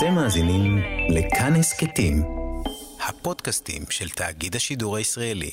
אתם 0.00 0.14
מאזינים 0.14 0.78
לכאן 1.08 1.56
הסכתים, 1.56 2.22
הפודקאסטים 3.08 3.82
של 3.90 4.08
תאגיד 4.08 4.56
השידור 4.56 4.96
הישראלי. 4.96 5.50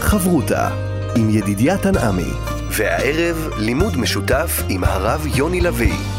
חברותה 0.00 0.68
עם 1.16 1.30
ידידיה 1.30 1.78
תנעמי, 1.78 2.30
והערב 2.70 3.48
לימוד 3.58 3.96
משותף 3.96 4.62
עם 4.68 4.84
הרב 4.84 5.26
יוני 5.36 5.60
לביא. 5.60 6.09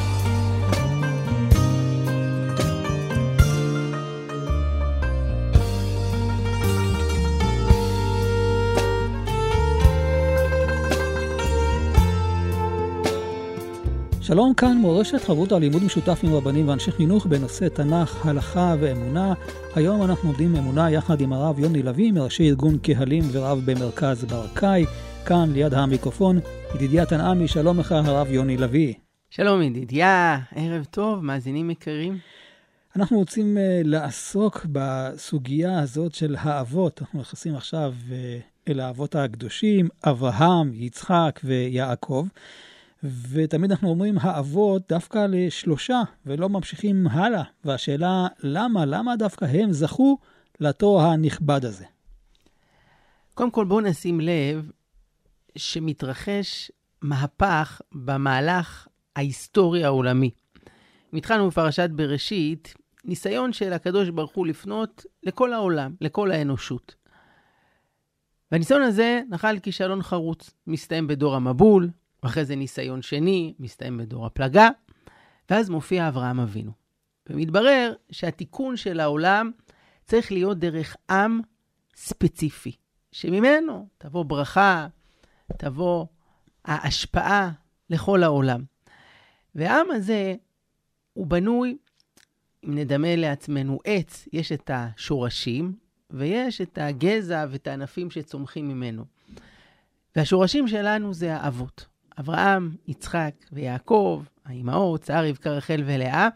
שלום 14.33 14.53
כאן 14.53 14.77
מורשת 14.77 15.21
חברות 15.23 15.51
הלימוד 15.51 15.83
משותף 15.83 16.19
עם 16.23 16.33
רבנים 16.33 16.67
ואנשי 16.67 16.91
חינוך 16.91 17.25
בנושא 17.25 17.67
תנ"ך, 17.69 18.25
הלכה 18.25 18.75
ואמונה. 18.79 19.33
היום 19.75 20.03
אנחנו 20.03 20.29
עובדים 20.29 20.55
אמונה 20.55 20.91
יחד 20.91 21.21
עם 21.21 21.33
הרב 21.33 21.59
יוני 21.59 21.83
לביא, 21.83 22.11
מראשי 22.11 22.49
ארגון 22.49 22.77
קהלים 22.77 23.23
ורב 23.31 23.61
במרכז 23.65 24.25
ברקאי. 24.25 24.85
כאן 25.25 25.51
ליד 25.53 25.73
המיקרופון, 25.73 26.39
ידידיה 26.75 27.05
תנעמי, 27.05 27.47
שלום 27.47 27.79
לך 27.79 27.91
הרב 27.91 28.31
יוני 28.31 28.57
לביא. 28.57 28.93
שלום 29.29 29.61
ידידיה, 29.61 30.39
ערב 30.55 30.85
טוב, 30.91 31.23
מאזינים 31.23 31.69
יקרים. 31.69 32.17
אנחנו 32.95 33.17
רוצים 33.17 33.57
uh, 33.57 33.87
לעסוק 33.87 34.65
בסוגיה 34.71 35.79
הזאת 35.79 36.13
של 36.13 36.35
האבות. 36.39 37.01
אנחנו 37.01 37.19
נכנסים 37.19 37.55
עכשיו 37.55 37.93
uh, 38.09 38.13
אל 38.71 38.79
האבות 38.79 39.15
הקדושים, 39.15 39.89
אברהם, 40.03 40.71
יצחק 40.73 41.39
ויעקב. 41.43 42.27
ותמיד 43.03 43.71
אנחנו 43.71 43.89
אומרים 43.89 44.17
האבות 44.21 44.81
דווקא 44.89 45.25
לשלושה, 45.29 46.01
ולא 46.25 46.49
ממשיכים 46.49 47.07
הלאה. 47.07 47.43
והשאלה, 47.65 48.27
למה? 48.43 48.85
למה 48.85 49.15
דווקא 49.15 49.45
הם 49.45 49.71
זכו 49.71 50.17
לתואר 50.59 51.05
הנכבד 51.05 51.65
הזה? 51.65 51.85
קודם 53.33 53.51
כל, 53.51 53.65
בואו 53.65 53.81
נשים 53.81 54.19
לב 54.19 54.71
שמתרחש 55.55 56.71
מהפך 57.01 57.81
במהלך 57.91 58.87
ההיסטורי 59.15 59.83
העולמי. 59.83 60.31
התחלנו 61.13 61.47
בפרשת 61.49 61.89
בראשית, 61.89 62.73
ניסיון 63.05 63.53
של 63.53 63.73
הקדוש 63.73 64.09
ברוך 64.09 64.31
הוא 64.35 64.47
לפנות 64.47 65.05
לכל 65.23 65.53
העולם, 65.53 65.95
לכל 66.01 66.31
האנושות. 66.31 66.95
והניסיון 68.51 68.81
הזה 68.81 69.21
נחל 69.29 69.59
כישלון 69.59 70.03
חרוץ. 70.03 70.51
מסתיים 70.67 71.07
בדור 71.07 71.35
המבול, 71.35 71.89
ואחרי 72.23 72.45
זה 72.45 72.55
ניסיון 72.55 73.01
שני, 73.01 73.53
מסתיים 73.59 73.97
בדור 73.97 74.25
הפלגה, 74.25 74.69
ואז 75.49 75.69
מופיע 75.69 76.07
אברהם 76.07 76.39
אבינו. 76.39 76.71
ומתברר 77.29 77.93
שהתיקון 78.11 78.77
של 78.77 78.99
העולם 78.99 79.51
צריך 80.05 80.31
להיות 80.31 80.59
דרך 80.59 80.95
עם 81.09 81.41
ספציפי, 81.95 82.75
שממנו 83.11 83.87
תבוא 83.97 84.25
ברכה, 84.25 84.87
תבוא 85.57 86.05
ההשפעה 86.65 87.51
לכל 87.89 88.23
העולם. 88.23 88.63
והעם 89.55 89.91
הזה 89.91 90.35
הוא 91.13 91.27
בנוי, 91.27 91.77
אם 92.65 92.77
נדמה 92.77 93.15
לעצמנו 93.15 93.79
עץ, 93.85 94.27
יש 94.33 94.51
את 94.51 94.71
השורשים, 94.73 95.75
ויש 96.09 96.61
את 96.61 96.77
הגזע 96.77 97.45
ואת 97.49 97.67
הענפים 97.67 98.11
שצומחים 98.11 98.67
ממנו. 98.67 99.05
והשורשים 100.15 100.67
שלנו 100.67 101.13
זה 101.13 101.35
האבות. 101.35 101.90
אברהם, 102.21 102.75
יצחק 102.87 103.33
ויעקב, 103.51 104.23
האימהות, 104.45 105.03
שרה, 105.03 105.29
רבקה, 105.29 105.51
רחל 105.51 105.83
ולאה, 105.85 106.29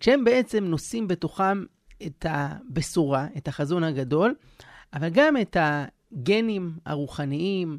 כשהם 0.00 0.24
בעצם 0.24 0.64
נושאים 0.64 1.08
בתוכם 1.08 1.64
את 2.06 2.26
הבשורה, 2.28 3.26
את 3.36 3.48
החזון 3.48 3.84
הגדול, 3.84 4.34
אבל 4.94 5.08
גם 5.08 5.36
את 5.36 5.56
הגנים 5.60 6.72
הרוחניים, 6.86 7.78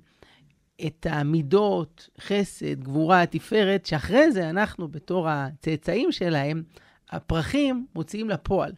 את 0.87 1.07
המידות, 1.09 2.09
חסד, 2.21 2.83
גבורה, 2.83 3.25
תפארת, 3.25 3.85
שאחרי 3.85 4.31
זה 4.31 4.49
אנחנו 4.49 4.87
בתור 4.87 5.29
הצאצאים 5.29 6.11
שלהם, 6.11 6.63
הפרחים 7.09 7.85
מוציאים 7.95 8.29
לפועל. 8.29 8.71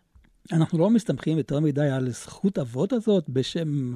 אנחנו 0.51 0.79
לא 0.79 0.89
מסתמכים 0.89 1.37
יותר 1.37 1.59
מדי 1.59 1.89
על 1.89 2.09
זכות 2.09 2.57
אבות 2.59 2.93
הזאת 2.93 3.29
בשם 3.29 3.93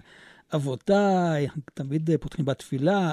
אבותיי, 0.53 1.47
תמיד 1.73 2.09
פותחים 2.19 2.45
בתפילה, 2.45 3.11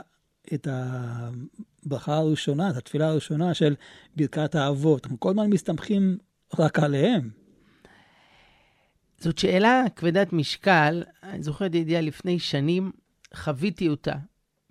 את 0.55 0.69
הברכה 0.71 2.17
הראשונה, 2.17 2.71
את 2.71 2.77
התפילה 2.77 3.09
הראשונה 3.09 3.55
של 3.55 3.75
ברכת 4.17 4.55
האבות. 4.55 5.05
אנחנו 5.05 5.21
כל 5.21 5.31
הזמן 5.31 5.51
מסתמכים 5.51 6.19
רק 6.59 6.79
עליהם. 6.79 7.31
זאת 9.19 9.39
שאלה 9.39 9.85
כבדת 9.97 10.33
משקל. 10.33 11.03
אני 11.23 11.43
זוכר, 11.43 11.65
ידידיה, 11.65 12.01
לפני 12.01 12.39
שנים 12.39 12.93
חוויתי 13.35 13.89
אותה 13.89 14.15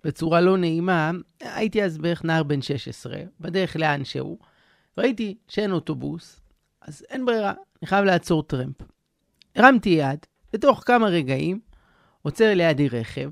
בצורה 0.04 0.40
לא 0.40 0.58
נעימה. 0.58 1.10
הייתי 1.40 1.82
אז 1.82 1.98
בערך 1.98 2.24
נער 2.24 2.42
בן 2.42 2.62
16, 2.62 3.16
בדרך 3.40 3.76
לאן 3.76 4.04
שהוא. 4.04 4.38
ראיתי 4.98 5.36
שאין 5.48 5.72
אוטובוס, 5.72 6.40
אז 6.80 7.04
אין 7.08 7.26
ברירה, 7.26 7.52
אני 7.82 7.86
חייב 7.86 8.04
לעצור 8.04 8.42
טרמפ. 8.42 8.76
הרמתי 9.56 9.88
יד, 9.88 10.18
בתוך 10.52 10.82
כמה 10.86 11.06
רגעים 11.06 11.60
עוצר 12.22 12.54
לידי 12.54 12.88
רכב, 12.88 13.30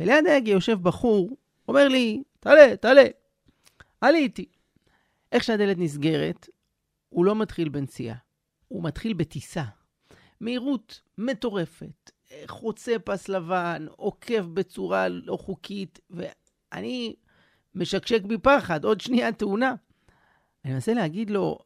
וליד 0.00 0.26
ההגה 0.26 0.50
יושב 0.50 0.82
בחור 0.82 1.36
אומר 1.70 1.88
לי, 1.88 2.22
תעלה, 2.40 2.76
תעלה. 2.76 3.04
עליתי. 4.00 4.46
איך 5.32 5.44
שהדלת 5.44 5.78
נסגרת, 5.78 6.48
הוא 7.08 7.24
לא 7.24 7.34
מתחיל 7.34 7.68
בנסיעה, 7.68 8.16
הוא 8.68 8.84
מתחיל 8.84 9.12
בטיסה. 9.12 9.64
מהירות 10.40 11.00
מטורפת, 11.18 12.10
חוצה 12.46 12.92
פס 13.04 13.28
לבן, 13.28 13.86
עוקב 13.96 14.42
בצורה 14.54 15.08
לא 15.08 15.36
חוקית, 15.36 16.00
ואני 16.10 17.14
משקשק 17.74 18.22
מפחד, 18.24 18.84
עוד 18.84 19.00
שנייה 19.00 19.32
תאונה. 19.32 19.74
אני 20.64 20.72
מנסה 20.72 20.94
להגיד 20.94 21.30
לו, 21.30 21.58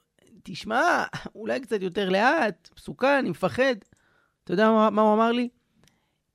תשמע, 0.43 1.05
אולי 1.35 1.61
קצת 1.61 1.83
יותר 1.83 2.09
לאט, 2.09 2.69
מסוכן, 2.77 3.17
אני 3.19 3.31
מפחד. 3.31 3.75
אתה 4.45 4.53
יודע 4.53 4.71
מה, 4.71 4.91
מה 4.91 5.03
הוא 5.03 5.15
אמר 5.15 5.33
לי? 5.33 5.49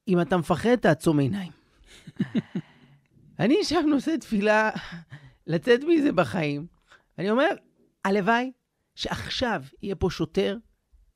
אם 0.08 0.22
אתה 0.22 0.38
מפחד, 0.38 0.76
תעצום 0.76 1.20
עיניים. 1.20 1.52
אני 3.40 3.64
שם 3.64 3.86
נושא 3.88 4.16
תפילה 4.20 4.70
לצאת 5.48 5.80
מזה 5.88 6.12
בחיים. 6.12 6.68
אני 7.18 7.30
אומר, 7.30 7.50
הלוואי 8.06 8.52
שעכשיו 8.96 9.64
יהיה 9.82 9.96
פה 9.96 10.10
שוטר, 10.10 10.58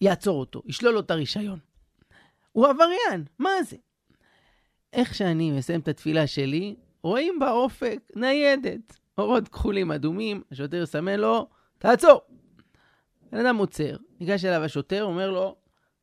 יעצור 0.02 0.40
אותו, 0.40 0.62
ישלול 0.66 0.94
לו 0.94 1.00
את 1.00 1.12
הרישיון. 1.12 1.60
הוא 2.52 2.68
עבריין, 2.68 3.26
מה 3.40 3.50
זה? 3.70 3.78
איך 4.94 5.16
שאני 5.16 5.52
מסיים 5.52 5.80
את 5.80 5.88
התפילה 5.88 6.28
שלי, 6.28 6.76
רואים 7.04 7.40
באופק 7.40 8.00
ניידת, 8.16 9.00
אורות 9.18 9.48
כחולים 9.48 9.92
אדומים, 9.92 10.44
השוטר 10.52 10.86
סמן 10.86 11.20
לו, 11.20 11.48
תעצור. 11.78 12.22
בן 13.32 13.46
אדם 13.46 13.58
עוצר, 13.58 13.98
ניגש 14.20 14.46
אליו 14.46 14.64
השוטר, 14.64 15.04
אומר 15.04 15.32
לו, 15.32 15.56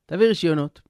תביא 0.07 0.27
רישיונות. 0.27 0.81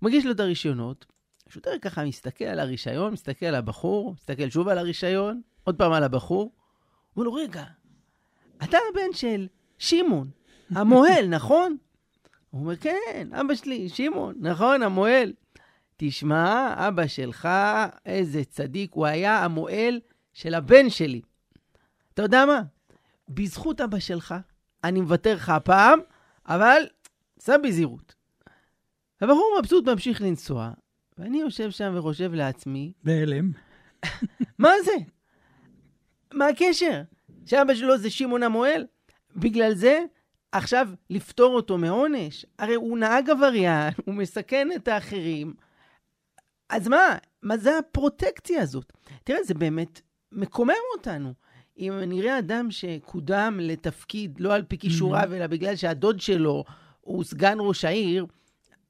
הוא 0.00 0.08
מגיש 0.08 0.26
לו 0.26 0.32
את 0.32 0.40
הרישיונות, 0.40 1.06
השוטר 1.52 1.78
ככה 1.82 2.04
מסתכל 2.04 2.44
על 2.44 2.60
הרישיון, 2.60 3.12
מסתכל 3.12 3.46
על 3.46 3.54
הבחור, 3.54 4.14
מסתכל 4.14 4.50
שוב 4.50 4.68
על 4.68 4.78
הרישיון, 4.78 5.40
עוד 5.64 5.78
פעם 5.78 5.92
על 5.92 6.04
הבחור. 6.04 6.52
אומר 7.16 7.24
לו, 7.24 7.34
רגע, 7.34 7.64
אתה 8.64 8.78
הבן 8.90 9.12
של 9.12 9.46
שמעון, 9.78 10.30
המוהל, 10.70 11.26
נכון? 11.36 11.76
הוא 12.50 12.60
אומר, 12.60 12.76
כן, 12.76 13.28
אבא 13.32 13.54
שלי, 13.54 13.88
שמעון, 13.88 14.34
נכון, 14.38 14.82
המוהל. 14.82 15.32
תשמע, 15.96 16.74
אבא 16.88 17.06
שלך, 17.06 17.48
איזה 18.06 18.44
צדיק, 18.44 18.94
הוא 18.94 19.06
היה 19.06 19.44
המוהל 19.44 20.00
של 20.32 20.54
הבן 20.54 20.90
שלי. 20.90 21.20
אתה 22.14 22.22
יודע 22.22 22.44
מה? 22.46 22.62
בזכות 23.28 23.80
אבא 23.80 23.98
שלך, 23.98 24.34
אני 24.84 25.00
מוותר 25.00 25.34
לך 25.34 25.48
הפעם, 25.48 25.98
אבל 26.46 26.82
סע 27.38 27.56
בזהירות. 27.56 28.14
הבחור 29.20 29.54
מבסוט 29.60 29.88
ממשיך 29.88 30.22
לנסוע, 30.22 30.70
ואני 31.18 31.40
יושב 31.40 31.70
שם 31.70 31.94
וחושב 31.96 32.34
לעצמי... 32.34 32.92
בהלם. 33.04 33.50
מה 34.58 34.70
זה? 34.84 34.92
מה 36.34 36.46
הקשר? 36.46 37.02
שאבא 37.46 37.74
שלו 37.74 37.98
זה 37.98 38.10
שמעון 38.10 38.42
המוהל? 38.42 38.86
בגלל 39.36 39.74
זה 39.74 40.04
עכשיו 40.52 40.88
לפטור 41.10 41.54
אותו 41.54 41.78
מעונש? 41.78 42.46
הרי 42.58 42.74
הוא 42.74 42.98
נהג 42.98 43.30
עבריין, 43.30 43.92
הוא 44.04 44.14
מסכן 44.14 44.68
את 44.76 44.88
האחרים. 44.88 45.54
אז 46.68 46.88
מה? 46.88 47.16
מה 47.42 47.56
זה 47.56 47.78
הפרוטקציה 47.78 48.62
הזאת? 48.62 48.92
תראה, 49.24 49.42
זה 49.44 49.54
באמת 49.54 50.00
מקומם 50.32 50.74
אותנו. 50.96 51.32
אם 51.78 51.92
נראה 52.06 52.38
אדם 52.38 52.70
שקודם 52.70 53.58
לתפקיד 53.62 54.40
לא 54.40 54.54
על 54.54 54.62
פי 54.62 54.78
כישוריו, 54.78 55.28
mm-hmm. 55.32 55.36
אלא 55.36 55.46
בגלל 55.46 55.76
שהדוד 55.76 56.20
שלו 56.20 56.64
הוא 57.00 57.24
סגן 57.24 57.56
ראש 57.60 57.84
העיר, 57.84 58.26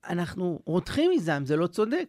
אנחנו 0.09 0.61
רותחים 0.65 1.11
מזעם, 1.11 1.47
זה 1.47 1.57
לא 1.57 1.67
צודק. 1.67 2.09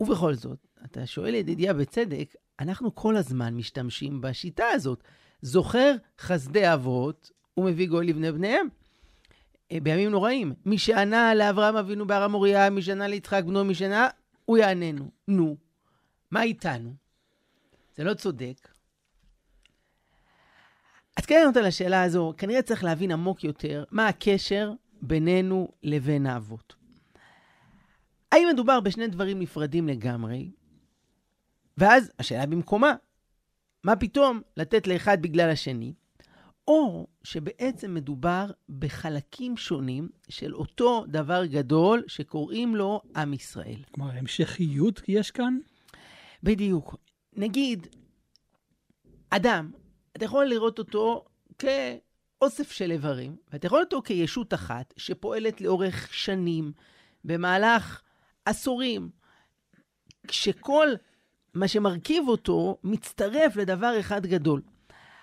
ובכל 0.00 0.34
זאת, 0.34 0.66
אתה 0.84 1.06
שואל 1.06 1.34
ידידיה 1.34 1.74
בצדק, 1.74 2.34
אנחנו 2.60 2.94
כל 2.94 3.16
הזמן 3.16 3.54
משתמשים 3.54 4.20
בשיטה 4.20 4.66
הזאת. 4.68 5.02
זוכר 5.42 5.94
חסדי 6.18 6.72
אבות, 6.72 7.30
ומביא 7.56 7.88
גוי 7.88 8.06
לבני 8.06 8.32
בניהם. 8.32 8.68
אה, 9.72 9.80
בימים 9.82 10.10
נוראים. 10.10 10.54
מי 10.64 10.78
שענה 10.78 11.34
לאברהם 11.34 11.76
אבינו 11.76 12.06
בהר 12.06 12.22
המוריה, 12.22 12.70
מי 12.70 12.82
שענה 12.82 13.08
ליצחק 13.08 13.42
בנו, 13.46 13.64
מי 13.64 13.74
שענה, 13.74 14.08
הוא 14.44 14.58
יעננו. 14.58 15.10
נו, 15.28 15.56
מה 16.30 16.42
איתנו? 16.42 16.94
זה 17.96 18.04
לא 18.04 18.14
צודק. 18.14 18.68
אז 21.16 21.26
כן 21.26 21.38
לענות 21.40 21.56
על 21.56 21.66
השאלה 21.66 22.02
הזו, 22.02 22.34
כנראה 22.36 22.62
צריך 22.62 22.84
להבין 22.84 23.10
עמוק 23.10 23.44
יותר 23.44 23.84
מה 23.90 24.08
הקשר 24.08 24.72
בינינו 25.06 25.68
לבין 25.82 26.26
האבות. 26.26 26.74
האם 28.32 28.48
מדובר 28.52 28.80
בשני 28.80 29.06
דברים 29.06 29.38
נפרדים 29.38 29.88
לגמרי? 29.88 30.50
ואז 31.78 32.10
השאלה 32.18 32.46
במקומה, 32.46 32.94
מה 33.84 33.96
פתאום 33.96 34.40
לתת 34.56 34.86
לאחד 34.86 35.22
בגלל 35.22 35.50
השני? 35.50 35.94
או 36.68 37.06
שבעצם 37.24 37.94
מדובר 37.94 38.46
בחלקים 38.68 39.56
שונים 39.56 40.08
של 40.28 40.54
אותו 40.54 41.04
דבר 41.08 41.46
גדול 41.46 42.02
שקוראים 42.06 42.76
לו 42.76 43.00
עם 43.16 43.32
ישראל. 43.32 43.82
כלומר, 43.90 44.10
המשכיות 44.10 45.00
יש 45.08 45.30
כאן? 45.30 45.58
בדיוק. 46.42 46.96
נגיד, 47.32 47.86
אדם, 49.30 49.70
אתה 50.16 50.24
יכול 50.24 50.46
לראות 50.46 50.78
אותו 50.78 51.24
כאוסף 52.46 52.70
של 52.70 52.90
איברים, 52.90 53.36
ואתה 53.52 53.66
יכול 53.66 53.80
אותו 53.80 54.02
כישות 54.02 54.54
אחת 54.54 54.94
שפועלת 54.96 55.60
לאורך 55.60 56.14
שנים, 56.14 56.72
במהלך 57.24 58.02
עשורים, 58.44 59.10
כשכל 60.28 60.88
מה 61.54 61.68
שמרכיב 61.68 62.28
אותו 62.28 62.78
מצטרף 62.84 63.56
לדבר 63.56 64.00
אחד 64.00 64.26
גדול. 64.26 64.62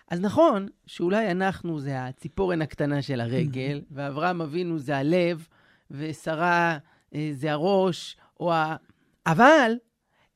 אז 0.07 0.19
נכון 0.19 0.67
שאולי 0.85 1.31
אנחנו 1.31 1.79
זה 1.79 2.05
הציפורן 2.05 2.61
הקטנה 2.61 3.01
של 3.01 3.21
הרגל, 3.21 3.81
ואברהם 3.91 4.41
אבינו 4.41 4.79
זה 4.79 4.97
הלב, 4.97 5.47
ושרה 5.91 6.77
אה, 7.15 7.29
זה 7.33 7.51
הראש, 7.51 8.17
או 8.39 8.53
ה... 8.53 8.75
אבל 9.25 9.71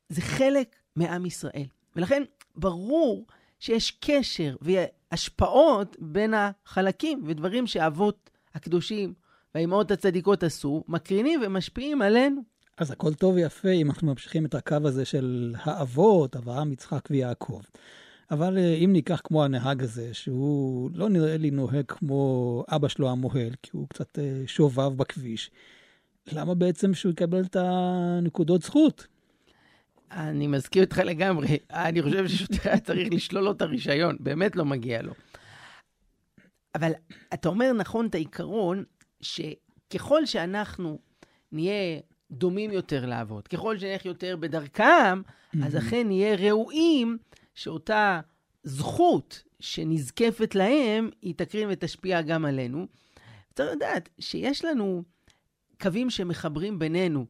זה 0.08 0.22
חלק 0.22 0.76
מעם 0.96 1.26
ישראל. 1.26 1.66
ולכן 1.96 2.22
ברור 2.56 3.26
שיש 3.58 3.90
קשר 3.90 4.56
והשפעות 4.60 5.96
בין 6.00 6.34
החלקים, 6.34 7.22
ודברים 7.26 7.66
שאבות 7.66 8.30
הקדושים 8.54 9.14
והאימהות 9.54 9.90
הצדיקות 9.90 10.42
עשו, 10.42 10.84
מקרינים 10.88 11.40
ומשפיעים 11.46 12.02
עלינו. 12.02 12.42
אז 12.78 12.90
הכל 12.90 13.14
טוב 13.14 13.34
ויפה 13.34 13.68
אם 13.68 13.90
אנחנו 13.90 14.06
ממשיכים 14.06 14.46
את 14.46 14.54
הקו 14.54 14.76
הזה 14.84 15.04
של 15.04 15.54
האבות, 15.62 16.36
אברהם, 16.36 16.72
יצחק 16.72 17.08
ויעקב. 17.10 17.60
אבל 18.30 18.58
אה, 18.58 18.74
אם 18.74 18.90
ניקח 18.92 19.20
כמו 19.24 19.44
הנהג 19.44 19.82
הזה, 19.82 20.14
שהוא 20.14 20.90
לא 20.94 21.08
נראה 21.08 21.36
לי 21.36 21.50
נוהג 21.50 21.84
כמו 21.88 22.64
אבא 22.68 22.88
שלו 22.88 23.10
המוהל, 23.10 23.50
כי 23.62 23.70
הוא 23.72 23.88
קצת 23.88 24.18
אה, 24.18 24.42
שובב 24.46 24.96
בכביש, 24.96 25.50
למה 26.32 26.54
בעצם 26.54 26.94
שהוא 26.94 27.12
יקבל 27.12 27.40
את 27.40 27.56
הנקודות 27.56 28.62
זכות? 28.62 29.06
אני 30.10 30.46
מסכים 30.46 30.82
איתך 30.82 30.98
לגמרי. 30.98 31.58
אני 31.70 32.02
חושב 32.02 32.28
ששוטר 32.28 32.70
היה 32.70 32.80
צריך 32.80 33.08
לשלול 33.12 33.44
לו 33.44 33.52
את 33.52 33.62
הרישיון, 33.62 34.16
באמת 34.20 34.56
לא 34.56 34.64
מגיע 34.64 35.02
לו. 35.02 35.12
אבל 36.74 36.92
אתה 37.34 37.48
אומר 37.48 37.72
נכון 37.72 38.06
את 38.06 38.14
העיקרון, 38.14 38.84
שככל 39.20 40.26
שאנחנו 40.26 40.98
נהיה 41.52 42.00
דומים 42.30 42.72
יותר 42.72 43.06
לעבוד, 43.06 43.48
ככל 43.48 43.78
שנלך 43.78 44.04
יותר 44.06 44.36
בדרכם, 44.36 45.22
אז 45.62 45.76
אכן 45.76 46.06
נהיה 46.06 46.36
ראויים 46.36 47.18
שאותה 47.54 48.20
זכות 48.62 49.42
שנזקפת 49.60 50.54
להם, 50.54 51.10
היא 51.22 51.34
תקרין 51.36 51.68
ותשפיע 51.72 52.22
גם 52.22 52.44
עלינו. 52.44 52.86
צריך 53.54 53.76
לדעת 53.76 54.08
שיש 54.18 54.64
לנו 54.64 55.02
קווים 55.80 56.10
שמחברים 56.10 56.78
בינינו. 56.78 57.26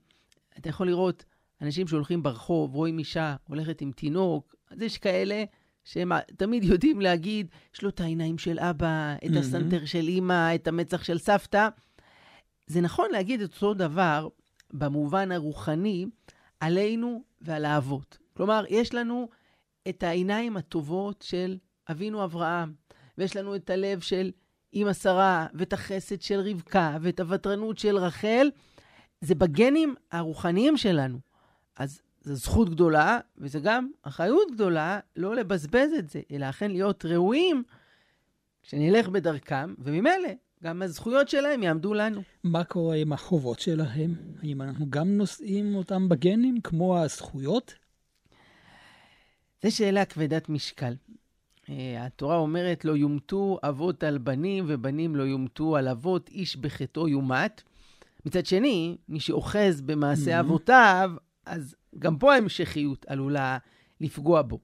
אתה 0.58 0.68
יכול 0.68 0.86
לראות 0.86 1.24
אנשים 1.62 1.88
שהולכים 1.88 2.22
ברחוב, 2.22 2.74
רואים 2.74 2.98
אישה 2.98 3.36
הולכת 3.48 3.80
עם 3.80 3.92
תינוק, 3.92 4.54
אז 4.70 4.82
יש 4.82 4.98
כאלה 4.98 5.44
שהם 5.84 6.12
תמיד 6.36 6.64
יודעים 6.64 7.00
להגיד, 7.00 7.48
יש 7.74 7.82
לו 7.82 7.88
את 7.88 8.00
העיניים 8.00 8.38
של 8.38 8.58
אבא, 8.58 9.14
את 9.16 9.30
mm-hmm. 9.30 9.38
הסנטר 9.38 9.84
של 9.84 10.08
אימא, 10.08 10.54
את 10.54 10.68
המצח 10.68 11.04
של 11.04 11.18
סבתא. 11.18 11.68
זה 12.66 12.80
נכון 12.80 13.10
להגיד 13.12 13.40
את 13.40 13.54
אותו 13.54 13.74
דבר 13.74 14.28
במובן 14.72 15.32
הרוחני 15.32 16.06
עלינו 16.60 17.22
ועל 17.40 17.64
האבות. 17.64 18.18
כלומר, 18.36 18.64
יש 18.68 18.94
לנו 18.94 19.28
את 19.88 20.02
העיניים 20.02 20.56
הטובות 20.56 21.22
של 21.22 21.58
אבינו 21.90 22.24
אברהם, 22.24 22.72
ויש 23.18 23.36
לנו 23.36 23.56
את 23.56 23.70
הלב 23.70 24.00
של 24.00 24.30
אימא 24.72 24.92
שרה, 24.92 25.46
ואת 25.54 25.72
החסד 25.72 26.20
של 26.20 26.40
רבקה, 26.40 26.96
ואת 27.02 27.20
הוותרנות 27.20 27.78
של 27.78 27.96
רחל. 27.96 28.50
זה 29.20 29.34
בגנים 29.34 29.94
הרוחניים 30.12 30.76
שלנו. 30.76 31.18
אז 31.78 32.02
זו 32.22 32.34
זכות 32.34 32.70
גדולה, 32.70 33.18
וזה 33.38 33.60
גם 33.60 33.90
אחריות 34.02 34.50
גדולה 34.52 35.00
לא 35.16 35.36
לבזבז 35.36 35.90
את 35.98 36.10
זה, 36.10 36.20
אלא 36.32 36.48
אכן 36.48 36.70
להיות 36.70 37.04
ראויים 37.04 37.62
כשנלך 38.62 39.08
בדרכם, 39.08 39.74
וממילא 39.78 40.28
גם 40.64 40.82
הזכויות 40.82 41.28
שלהם 41.28 41.62
יעמדו 41.62 41.94
לנו. 41.94 42.22
מה 42.44 42.64
קורה 42.64 42.96
עם 42.96 43.12
החובות 43.12 43.60
שלהם? 43.60 44.14
האם 44.42 44.62
אנחנו 44.62 44.90
גם 44.90 45.08
נושאים 45.08 45.74
אותם 45.74 46.08
בגנים 46.08 46.60
כמו 46.60 46.98
הזכויות? 46.98 47.74
זו 49.62 49.76
שאלה 49.76 50.04
כבדת 50.04 50.48
משקל. 50.48 50.94
אה, 51.68 52.06
התורה 52.06 52.36
אומרת, 52.36 52.84
לא 52.84 52.96
יומתו 52.96 53.58
אבות 53.62 54.02
על 54.02 54.18
בנים 54.18 54.64
ובנים 54.68 55.16
לא 55.16 55.22
יומתו 55.22 55.76
על 55.76 55.88
אבות, 55.88 56.28
איש 56.28 56.56
בחטאו 56.56 57.08
יומת. 57.08 57.62
מצד 58.26 58.46
שני, 58.46 58.96
מי 59.08 59.20
שאוחז 59.20 59.80
במעשה 59.80 60.36
mm-hmm. 60.36 60.40
אבותיו, 60.40 61.12
אז 61.48 61.76
גם 61.98 62.18
פה 62.18 62.34
ההמשכיות 62.34 63.06
עלולה 63.08 63.58
לפגוע 64.00 64.42
בו. 64.42 64.58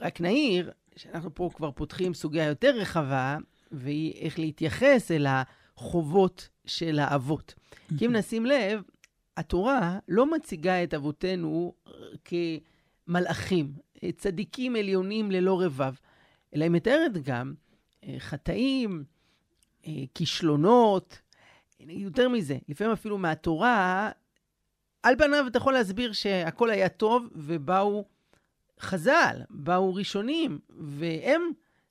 רק 0.00 0.20
נעיר 0.20 0.72
שאנחנו 0.96 1.34
פה 1.34 1.50
כבר 1.54 1.70
פותחים 1.70 2.14
סוגיה 2.14 2.44
יותר 2.44 2.76
רחבה, 2.76 3.36
והיא 3.72 4.12
איך 4.20 4.38
להתייחס 4.38 5.10
אל 5.10 5.26
החובות 5.28 6.48
של 6.66 6.98
האבות. 6.98 7.54
כי 7.98 8.06
אם 8.06 8.12
נשים 8.12 8.46
לב, 8.46 8.82
התורה 9.36 9.98
לא 10.08 10.30
מציגה 10.30 10.82
את 10.82 10.94
אבותינו 10.94 11.74
כמלאכים, 12.24 13.72
צדיקים 14.16 14.76
עליונים 14.76 15.30
ללא 15.30 15.62
רבב, 15.62 15.94
אלא 16.54 16.64
היא 16.64 16.70
מתארת 16.70 17.12
גם 17.22 17.54
אה, 18.04 18.14
חטאים, 18.18 19.04
אה, 19.86 19.92
כישלונות, 20.14 21.18
יותר 21.80 22.28
מזה, 22.28 22.58
לפעמים 22.68 22.92
אפילו 22.92 23.18
מהתורה 23.18 24.10
על 25.02 25.16
פניו 25.18 25.44
אתה 25.46 25.58
יכול 25.58 25.72
להסביר 25.72 26.12
שהכל 26.12 26.70
היה 26.70 26.88
טוב, 26.88 27.28
ובאו 27.32 28.04
חז"ל, 28.80 29.40
באו 29.50 29.94
ראשונים, 29.94 30.58
והם 30.78 31.42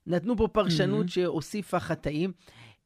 נתנו 0.06 0.36
פה 0.36 0.48
פרשנות 0.48 1.06
mm-hmm. 1.06 1.10
שהוסיפה 1.10 1.80
חטאים. 1.80 2.32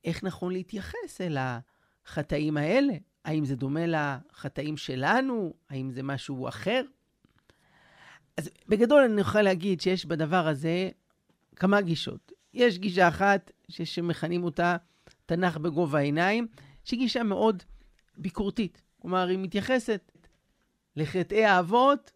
איך 0.05 0.25
נכון 0.25 0.53
להתייחס 0.53 1.21
אל 1.21 1.37
החטאים 1.41 2.57
האלה? 2.57 2.93
האם 3.25 3.45
זה 3.45 3.57
דומה 3.57 3.81
לחטאים 3.87 4.77
שלנו? 4.77 5.55
האם 5.71 5.91
זה 5.91 6.03
משהו 6.03 6.49
אחר? 6.49 6.83
אז 8.37 8.51
בגדול 8.69 9.03
אני 9.03 9.21
יכול 9.21 9.43
להגיד 9.43 9.81
שיש 9.81 10.07
בדבר 10.07 10.49
הזה 10.49 10.89
כמה 11.57 11.81
גישות. 11.81 12.33
יש 12.55 12.79
גישה 12.79 13.09
אחת 13.09 13.51
שמכנים 13.69 14.45
אותה 14.45 14.77
תנ"ך 15.27 15.57
בגובה 15.57 15.99
העיניים, 15.99 16.47
שהיא 16.85 17.01
גישה 17.01 17.23
מאוד 17.23 17.63
ביקורתית. 18.17 18.83
כלומר, 19.03 19.29
היא 19.29 19.39
מתייחסת 19.39 20.13
לחטאי 20.97 21.45
האבות, 21.45 22.13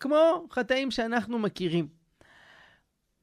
כמו 0.00 0.46
חטאים 0.50 0.90
שאנחנו 0.90 1.38
מכירים. 1.38 1.88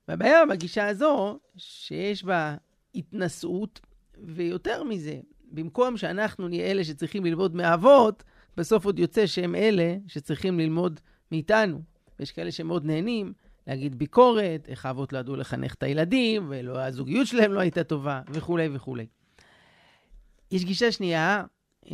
והבעיה 0.07 0.45
בגישה 0.45 0.87
הזו, 0.87 1.39
שיש 1.57 2.23
בה 2.23 2.55
התנשאות, 2.95 3.79
ויותר 4.23 4.83
מזה, 4.83 5.19
במקום 5.51 5.97
שאנחנו 5.97 6.47
נהיה 6.47 6.71
אלה 6.71 6.83
שצריכים 6.83 7.25
ללמוד 7.25 7.55
מהאבות, 7.55 8.23
בסוף 8.57 8.85
עוד 8.85 8.99
יוצא 8.99 9.25
שהם 9.25 9.55
אלה 9.55 9.95
שצריכים 10.07 10.59
ללמוד 10.59 10.99
מאיתנו. 11.31 11.81
ויש 12.19 12.31
כאלה 12.31 12.51
שמאוד 12.51 12.85
נהנים 12.85 13.33
להגיד 13.67 13.99
ביקורת, 13.99 14.65
איך 14.67 14.85
האבות 14.85 15.13
לא 15.13 15.17
ידעו 15.17 15.35
לחנך 15.35 15.73
את 15.73 15.83
הילדים, 15.83 16.49
והזוגיות 16.49 17.27
שלהם 17.27 17.53
לא 17.53 17.59
הייתה 17.59 17.83
טובה, 17.83 18.21
וכולי 18.29 18.69
וכולי. 18.73 19.05
יש 20.51 20.65
גישה 20.65 20.91
שנייה, 20.91 21.43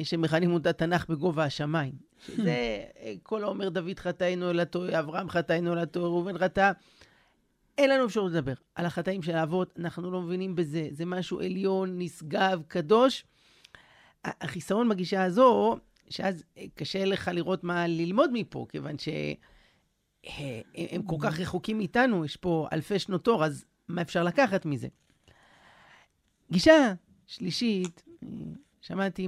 שמכנים 0.04 0.54
אותה 0.54 0.74
תנ"ך 0.74 1.10
בגובה 1.10 1.44
השמיים. 1.44 1.94
שזה 2.26 2.84
כל 3.24 3.44
האומר 3.44 3.70
דוד 3.70 4.00
חטאינו 4.00 4.50
אל 4.50 4.60
הטועה, 4.60 5.00
אברהם 5.00 5.30
חטאינו 5.30 5.74
אל 5.74 5.78
הטועה, 5.78 6.08
ראובן 6.08 6.38
חטא. 6.38 6.72
אין 7.78 7.90
לנו 7.90 8.06
אפשרות 8.06 8.32
לדבר 8.32 8.54
על 8.76 8.86
החטאים 8.86 9.22
של 9.22 9.36
האבות, 9.36 9.80
אנחנו 9.80 10.12
לא 10.12 10.22
מבינים 10.22 10.56
בזה. 10.56 10.88
זה 10.92 11.06
משהו 11.06 11.40
עליון, 11.40 11.96
נשגב, 11.98 12.62
קדוש. 12.68 13.26
החיסרון 14.24 14.90
בגישה 14.90 15.24
הזו, 15.24 15.78
שאז 16.10 16.44
קשה 16.76 17.06
לך 17.06 17.32
לראות 17.34 17.64
מה 17.64 17.88
ללמוד 17.88 18.30
מפה, 18.34 18.66
כיוון 18.70 18.96
שהם 18.98 21.04
כל 21.06 21.16
כך 21.20 21.40
רחוקים 21.40 21.78
מאיתנו, 21.78 22.26
יש 22.26 22.38
פה 22.38 22.68
אלפי 22.74 23.00
שנות 23.00 23.24
תור, 23.24 23.46
אז 23.46 23.66
מה 23.88 24.02
אפשר 24.02 24.24
לקחת 24.24 24.66
מזה? 24.66 24.88
גישה 26.52 26.94
שלישית, 27.28 28.04
שמעתי 28.82 29.28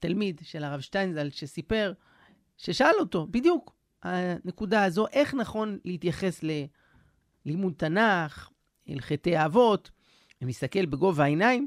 תלמיד 0.00 0.40
של 0.44 0.64
הרב 0.64 0.80
שטיינזל 0.80 1.30
שסיפר, 1.30 1.92
ששאל 2.56 2.94
אותו 3.00 3.26
בדיוק 3.30 3.76
הנקודה 4.02 4.84
הזו, 4.84 5.06
איך 5.12 5.34
נכון 5.34 5.78
להתייחס 5.84 6.40
ללימוד 7.46 7.72
תנ"ך, 7.76 8.50
הלכתי 8.88 9.36
האבות, 9.36 9.90
ומסתכל 10.42 10.86
בגובה 10.86 11.24
העיניים, 11.24 11.66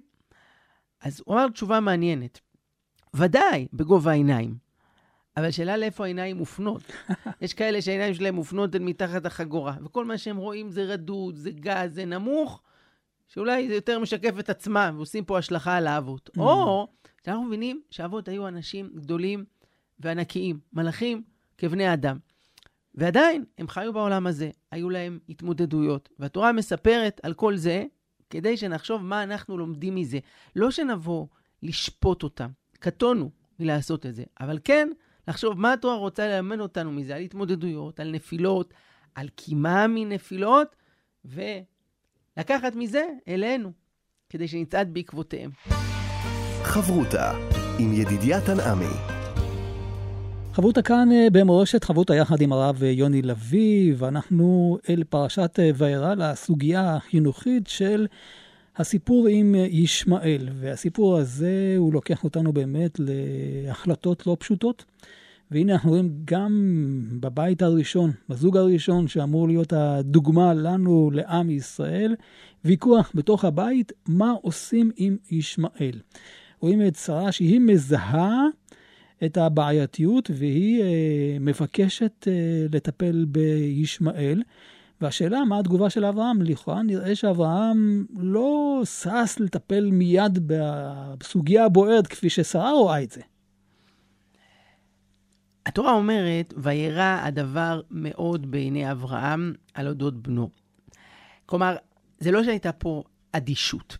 אז 1.01 1.21
הוא 1.25 1.35
אמר 1.35 1.49
תשובה 1.49 1.79
מעניינת. 1.79 2.39
ודאי, 3.13 3.67
בגובה 3.73 4.11
העיניים. 4.11 4.57
אבל 5.37 5.51
שאלה 5.51 5.77
לאיפה 5.77 6.03
העיניים 6.03 6.37
מופנות. 6.37 6.81
יש 7.41 7.53
כאלה 7.53 7.81
שהעיניים 7.81 8.13
שלהם 8.13 8.35
מופנות 8.35 8.75
אל 8.75 8.81
מתחת 8.81 9.25
החגורה, 9.25 9.75
וכל 9.85 10.05
מה 10.05 10.17
שהם 10.17 10.37
רואים 10.37 10.71
זה 10.71 10.83
רדוד, 10.83 11.35
זה 11.35 11.51
גז, 11.51 11.93
זה 11.93 12.05
נמוך, 12.05 12.61
שאולי 13.27 13.67
זה 13.67 13.73
יותר 13.73 13.99
משקף 13.99 14.39
את 14.39 14.49
עצמם, 14.49 14.93
ועושים 14.95 15.25
פה 15.25 15.37
השלכה 15.37 15.77
על 15.77 15.87
האבות. 15.87 16.29
Mm. 16.37 16.39
או 16.41 16.87
שאנחנו 17.25 17.43
מבינים 17.43 17.81
שהאבות 17.89 18.27
היו 18.27 18.47
אנשים 18.47 18.91
גדולים 18.95 19.45
וענקיים, 19.99 20.59
מלאכים 20.73 21.23
כבני 21.57 21.93
אדם. 21.93 22.17
ועדיין, 22.95 23.45
הם 23.57 23.67
חיו 23.67 23.93
בעולם 23.93 24.27
הזה, 24.27 24.49
היו 24.71 24.89
להם 24.89 25.19
התמודדויות. 25.29 26.09
והתורה 26.19 26.51
מספרת 26.51 27.19
על 27.23 27.33
כל 27.33 27.55
זה, 27.55 27.85
כדי 28.29 28.57
שנחשוב 28.57 29.01
מה 29.01 29.23
אנחנו 29.23 29.57
לומדים 29.57 29.95
מזה. 29.95 30.19
לא 30.55 30.71
שנבוא 30.71 31.27
לשפוט 31.63 32.23
אותם, 32.23 32.49
קטונו 32.79 33.31
מלעשות 33.59 34.05
את 34.05 34.15
זה, 34.15 34.23
אבל 34.39 34.59
כן 34.63 34.89
לחשוב 35.27 35.59
מה 35.59 35.73
התורה 35.73 35.95
רוצה 35.95 36.27
ללמד 36.27 36.59
אותנו 36.59 36.91
מזה, 36.91 37.15
על 37.15 37.21
התמודדויות, 37.21 37.99
על 37.99 38.11
נפילות, 38.11 38.73
על 39.15 39.29
קימה 39.29 39.85
מנפילות, 39.89 40.75
ולקחת 42.37 42.75
מזה 42.75 43.05
אלינו, 43.27 43.71
כדי 44.29 44.47
שנצעד 44.47 44.93
בעקבותיהם. 44.93 45.49
חברותה 46.63 47.31
עם 47.79 47.93
ידידיה 47.93 48.41
תנעמי 48.41 49.13
חברותה 50.53 50.81
כאן 50.81 51.09
אה, 51.11 51.27
במורשת 51.31 51.83
חברותה 51.83 52.15
יחד 52.15 52.41
עם 52.41 52.53
הרב 52.53 52.83
יוני 52.83 53.21
לביא, 53.21 53.93
ואנחנו 53.97 54.77
אל 54.89 55.03
פרשת 55.09 55.59
אה, 55.59 55.71
וירא, 55.75 56.13
לסוגיה 56.13 56.95
החינוכית 56.95 57.67
של 57.67 58.07
הסיפור 58.77 59.27
עם 59.27 59.55
ישמעאל. 59.55 60.49
והסיפור 60.53 61.17
הזה, 61.17 61.75
הוא 61.77 61.93
לוקח 61.93 62.23
אותנו 62.23 62.53
באמת 62.53 62.99
להחלטות 62.99 64.27
לא 64.27 64.37
פשוטות. 64.39 64.85
והנה 65.51 65.73
אנחנו 65.73 65.89
רואים 65.89 66.11
גם 66.25 66.51
בבית 67.19 67.61
הראשון, 67.61 68.11
בזוג 68.29 68.57
הראשון, 68.57 69.07
שאמור 69.07 69.47
להיות 69.47 69.73
הדוגמה 69.73 70.53
לנו, 70.53 71.11
לעם 71.13 71.49
ישראל, 71.49 72.15
ויכוח 72.65 73.11
בתוך 73.15 73.45
הבית, 73.45 73.91
מה 74.07 74.33
עושים 74.41 74.91
עם 74.95 75.17
ישמעאל. 75.31 75.99
רואים 76.59 76.87
את 76.87 76.95
שרה 76.95 77.31
שהיא 77.31 77.59
מזהה 77.59 78.41
את 79.25 79.37
הבעייתיות 79.37 80.31
והיא 80.33 80.81
אה, 80.81 81.37
מבקשת 81.39 82.27
אה, 82.27 82.33
לטפל 82.71 83.25
בישמעאל. 83.27 84.43
והשאלה, 85.01 85.45
מה 85.45 85.59
התגובה 85.59 85.89
של 85.89 86.05
אברהם? 86.05 86.41
לכאורה 86.41 86.83
נראה 86.83 87.15
שאברהם 87.15 88.05
לא 88.17 88.81
שש 88.85 89.39
לטפל 89.39 89.89
מיד 89.91 90.39
בסוגיה 90.47 91.65
הבוערת 91.65 92.07
כפי 92.07 92.29
ששרה 92.29 92.71
רואה 92.71 93.03
את 93.03 93.11
זה. 93.11 93.21
התורה 95.65 95.91
אומרת, 95.93 96.53
וירא 96.57 97.19
הדבר 97.23 97.81
מאוד 97.91 98.51
בעיני 98.51 98.91
אברהם 98.91 99.53
על 99.73 99.87
אודות 99.87 100.21
בנו. 100.21 100.49
כלומר, 101.45 101.75
זה 102.19 102.31
לא 102.31 102.43
שהייתה 102.43 102.71
פה 102.71 103.03
אדישות, 103.31 103.97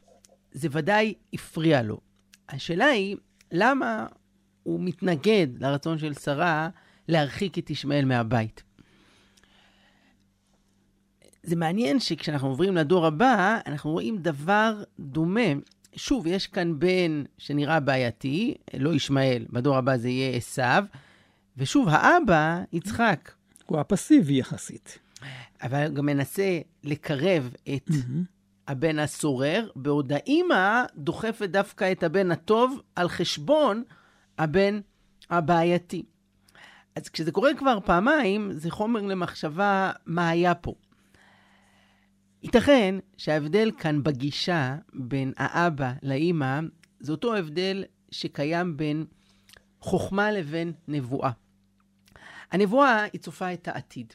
זה 0.52 0.68
ודאי 0.72 1.14
הפריע 1.34 1.82
לו. 1.82 2.00
השאלה 2.50 2.86
היא, 2.86 3.18
למה 3.52 4.08
הוא 4.64 4.80
מתנגד 4.84 5.48
לרצון 5.60 5.98
של 5.98 6.14
שרה 6.14 6.70
להרחיק 7.08 7.58
את 7.58 7.70
ישמעאל 7.70 8.06
מהבית? 8.06 8.64
זה 11.44 11.56
מעניין 11.56 12.00
שכשאנחנו 12.00 12.48
עוברים 12.48 12.76
לדור 12.76 13.06
הבא, 13.06 13.60
אנחנו 13.66 13.92
רואים 13.92 14.18
דבר 14.18 14.84
דומה. 15.00 15.54
שוב, 15.96 16.28
יש 16.28 16.48
כאן 16.48 16.80
בן 16.80 17.24
שנראה 17.38 17.80
בעייתי, 17.80 18.56
לא 18.78 18.94
ישמעאל, 18.94 19.46
בדור 19.50 19.78
הבא 19.78 19.98
זה 19.98 20.10
יהיה 20.10 20.38
עשיו, 20.38 20.86
ושוב, 21.58 21.90
האבא, 21.90 22.64
יצחק. 22.74 23.32
הוא 23.66 23.80
הפסיבי 23.80 24.34
יחסית. 24.34 25.00
אבל 25.62 25.94
גם 25.94 26.06
מנסה 26.06 26.60
לקרב 26.84 27.54
את. 27.76 27.90
הבן 28.68 29.00
הסורר, 29.00 29.70
בעוד 29.76 30.14
האימא 30.14 30.84
דוחפת 30.96 31.50
דווקא 31.50 31.92
את 31.92 32.04
הבן 32.04 32.32
הטוב 32.32 32.82
על 32.96 33.10
חשבון 33.10 33.84
הבן 34.38 34.80
הבעייתי. 35.30 36.04
אז 36.96 37.10
כשזה 37.10 37.32
קורה 37.32 37.54
כבר 37.58 37.80
פעמיים, 37.86 38.52
זה 38.54 38.72
חומר 38.72 39.02
למחשבה 39.02 39.92
מה 40.06 40.30
היה 40.30 40.56
פה. 40.56 40.74
ייתכן 42.44 42.96
שההבדל 43.18 43.72
כאן 43.78 44.04
בגישה 44.04 44.76
בין 44.94 45.34
האבא 45.38 45.94
לאימא, 46.04 46.60
זה 47.00 47.12
אותו 47.12 47.36
הבדל 47.36 47.84
שקיים 48.12 48.78
בין 48.78 49.06
חוכמה 49.80 50.32
לבין 50.32 50.74
נבואה. 50.88 51.32
הנבואה 52.52 53.04
היא 53.04 53.22
צופה 53.22 53.54
את 53.54 53.68
העתיד. 53.68 54.14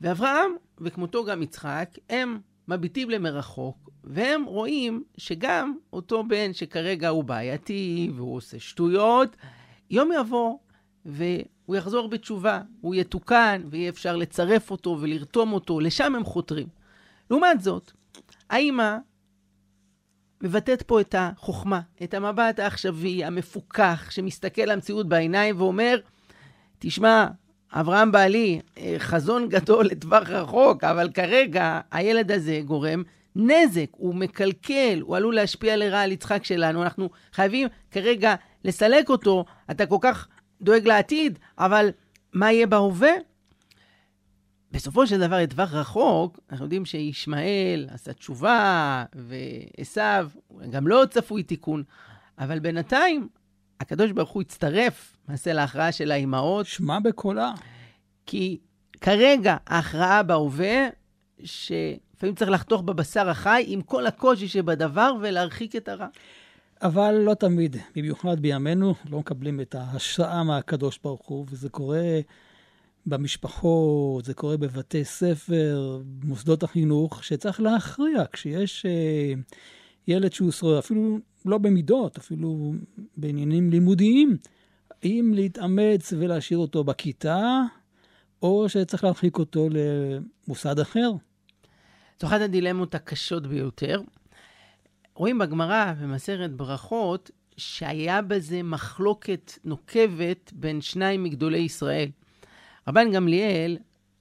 ואברהם, 0.00 0.52
וכמותו 0.78 1.24
גם 1.24 1.42
יצחק, 1.42 1.90
הם 2.10 2.40
מביטים 2.68 3.10
למרחוק, 3.10 3.90
והם 4.04 4.44
רואים 4.44 5.04
שגם 5.16 5.74
אותו 5.92 6.24
בן 6.24 6.52
שכרגע 6.52 7.08
הוא 7.08 7.24
בעייתי 7.24 8.10
והוא 8.14 8.36
עושה 8.36 8.58
שטויות, 8.58 9.36
יום 9.90 10.10
יבוא 10.12 10.58
והוא 11.04 11.76
יחזור 11.76 12.08
בתשובה, 12.08 12.60
הוא 12.80 12.94
יתוקן 12.94 13.62
ויהיה 13.70 13.88
אפשר 13.88 14.16
לצרף 14.16 14.70
אותו 14.70 14.98
ולרתום 15.00 15.52
אותו, 15.52 15.80
לשם 15.80 16.14
הם 16.14 16.24
חותרים. 16.24 16.68
לעומת 17.30 17.60
זאת, 17.60 17.92
האמא 18.50 18.96
מבטאת 20.42 20.82
פה 20.82 21.00
את 21.00 21.14
החוכמה, 21.18 21.80
את 22.02 22.14
המבט 22.14 22.58
העכשווי, 22.58 23.24
המפוכח, 23.24 24.10
שמסתכל 24.10 24.62
למציאות 24.62 25.08
בעיניים 25.08 25.60
ואומר, 25.60 26.00
תשמע, 26.82 27.26
אברהם 27.72 28.12
בעלי, 28.12 28.60
אה, 28.78 28.94
חזון 28.98 29.48
גדול 29.48 29.86
לטווח 29.86 30.28
רחוק, 30.28 30.84
אבל 30.84 31.10
כרגע 31.10 31.80
הילד 31.90 32.32
הזה 32.32 32.60
גורם 32.64 33.02
נזק, 33.36 33.86
הוא 33.90 34.14
מקלקל, 34.14 35.00
הוא 35.00 35.16
עלול 35.16 35.34
להשפיע 35.34 35.76
לרעה 35.76 36.02
על 36.02 36.12
יצחק 36.12 36.44
שלנו. 36.44 36.82
אנחנו 36.82 37.10
חייבים 37.32 37.68
כרגע 37.90 38.34
לסלק 38.64 39.08
אותו. 39.08 39.44
אתה 39.70 39.86
כל 39.86 39.98
כך 40.00 40.28
דואג 40.62 40.86
לעתיד, 40.86 41.38
אבל 41.58 41.90
מה 42.32 42.52
יהיה 42.52 42.66
בהווה? 42.66 43.12
בסופו 44.72 45.06
של 45.06 45.20
דבר, 45.20 45.38
לטווח 45.38 45.74
רחוק, 45.74 46.40
אנחנו 46.50 46.64
יודעים 46.64 46.84
שישמעאל 46.84 47.88
עשה 47.90 48.12
תשובה, 48.12 49.04
ועשו 49.14 50.00
גם 50.70 50.86
לא 50.86 51.04
צפוי 51.10 51.42
תיקון, 51.42 51.82
אבל 52.38 52.58
בינתיים, 52.58 53.28
הקדוש 53.80 54.12
ברוך 54.12 54.30
הוא 54.30 54.42
הצטרף, 54.42 55.16
למעשה, 55.28 55.52
להכרעה 55.52 55.92
של 55.92 56.12
האימהות. 56.12 56.66
שמע 56.66 56.98
בקולה. 56.98 57.52
כי 58.26 58.58
כרגע 59.00 59.56
ההכרעה 59.66 60.22
בהווה, 60.22 60.88
שלפעמים 61.44 62.34
צריך 62.34 62.50
לחתוך 62.50 62.82
בבשר 62.82 63.28
החי 63.28 63.64
עם 63.66 63.82
כל 63.82 64.06
הקושי 64.06 64.48
שבדבר 64.48 65.14
ולהרחיק 65.20 65.76
את 65.76 65.88
הרע. 65.88 66.06
אבל 66.82 67.14
לא 67.14 67.34
תמיד, 67.34 67.76
במיוחד 67.96 68.40
בימינו, 68.40 68.94
לא 69.10 69.18
מקבלים 69.18 69.60
את 69.60 69.74
ההשראה 69.74 70.44
מהקדוש 70.44 70.98
ברוך 71.04 71.26
הוא, 71.26 71.46
וזה 71.50 71.68
קורה 71.68 72.20
במשפחות, 73.06 74.24
זה 74.24 74.34
קורה 74.34 74.56
בבתי 74.56 75.04
ספר, 75.04 76.00
מוסדות 76.24 76.62
החינוך, 76.62 77.24
שצריך 77.24 77.60
להכריע 77.60 78.24
כשיש 78.32 78.86
אה, 78.86 79.32
ילד 80.08 80.32
שהוא 80.32 80.78
אפילו 80.78 81.18
לא 81.44 81.58
במידות, 81.58 82.18
אפילו 82.18 82.72
בעניינים 83.16 83.70
לימודיים, 83.70 84.36
האם 85.02 85.32
להתאמץ 85.34 86.12
ולהשאיר 86.18 86.58
אותו 86.58 86.84
בכיתה, 86.84 87.62
או 88.42 88.68
שצריך 88.68 89.04
להרחיק 89.04 89.38
אותו 89.38 89.68
למוסד 89.70 90.78
אחר. 90.78 91.10
זו 92.20 92.26
אחת 92.26 92.40
הדילמות 92.40 92.94
הקשות 92.94 93.46
ביותר. 93.46 94.00
רואים 95.14 95.38
בגמרא, 95.38 95.92
במסכת 96.00 96.50
ברכות, 96.50 97.30
שהיה 97.56 98.22
בזה 98.22 98.62
מחלוקת 98.62 99.52
נוקבת 99.64 100.52
בין 100.54 100.80
שניים 100.80 101.24
מגדולי 101.24 101.58
ישראל. 101.58 102.08
רבן 102.88 103.12
גמליאל 103.12 103.78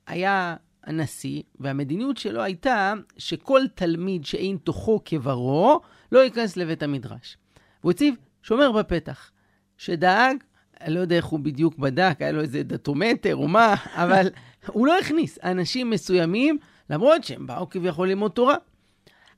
היה 0.07 0.55
הנשיא, 0.83 1.41
והמדיניות 1.59 2.17
שלו 2.17 2.41
הייתה 2.41 2.93
שכל 3.17 3.61
תלמיד 3.75 4.25
שאין 4.25 4.57
תוכו 4.63 5.01
כברו, 5.05 5.81
לא 6.11 6.19
ייכנס 6.19 6.57
לבית 6.57 6.83
המדרש. 6.83 7.37
והוא 7.81 7.91
הציב 7.91 8.15
שומר 8.43 8.71
בפתח, 8.71 9.31
שדאג, 9.77 10.37
אני 10.81 10.93
לא 10.93 10.99
יודע 10.99 11.15
איך 11.15 11.25
הוא 11.25 11.39
בדיוק 11.39 11.77
בדק, 11.77 12.15
היה 12.19 12.31
לו 12.31 12.41
איזה 12.41 12.63
דטומטר 12.63 13.35
או 13.35 13.47
מה, 13.47 13.75
אבל 14.03 14.27
הוא 14.67 14.87
לא 14.87 14.99
הכניס 14.99 15.39
אנשים 15.43 15.89
מסוימים, 15.89 16.57
למרות 16.89 17.23
שהם 17.23 17.47
באו 17.47 17.69
כביכול 17.69 18.07
ללמוד 18.07 18.31
תורה. 18.31 18.55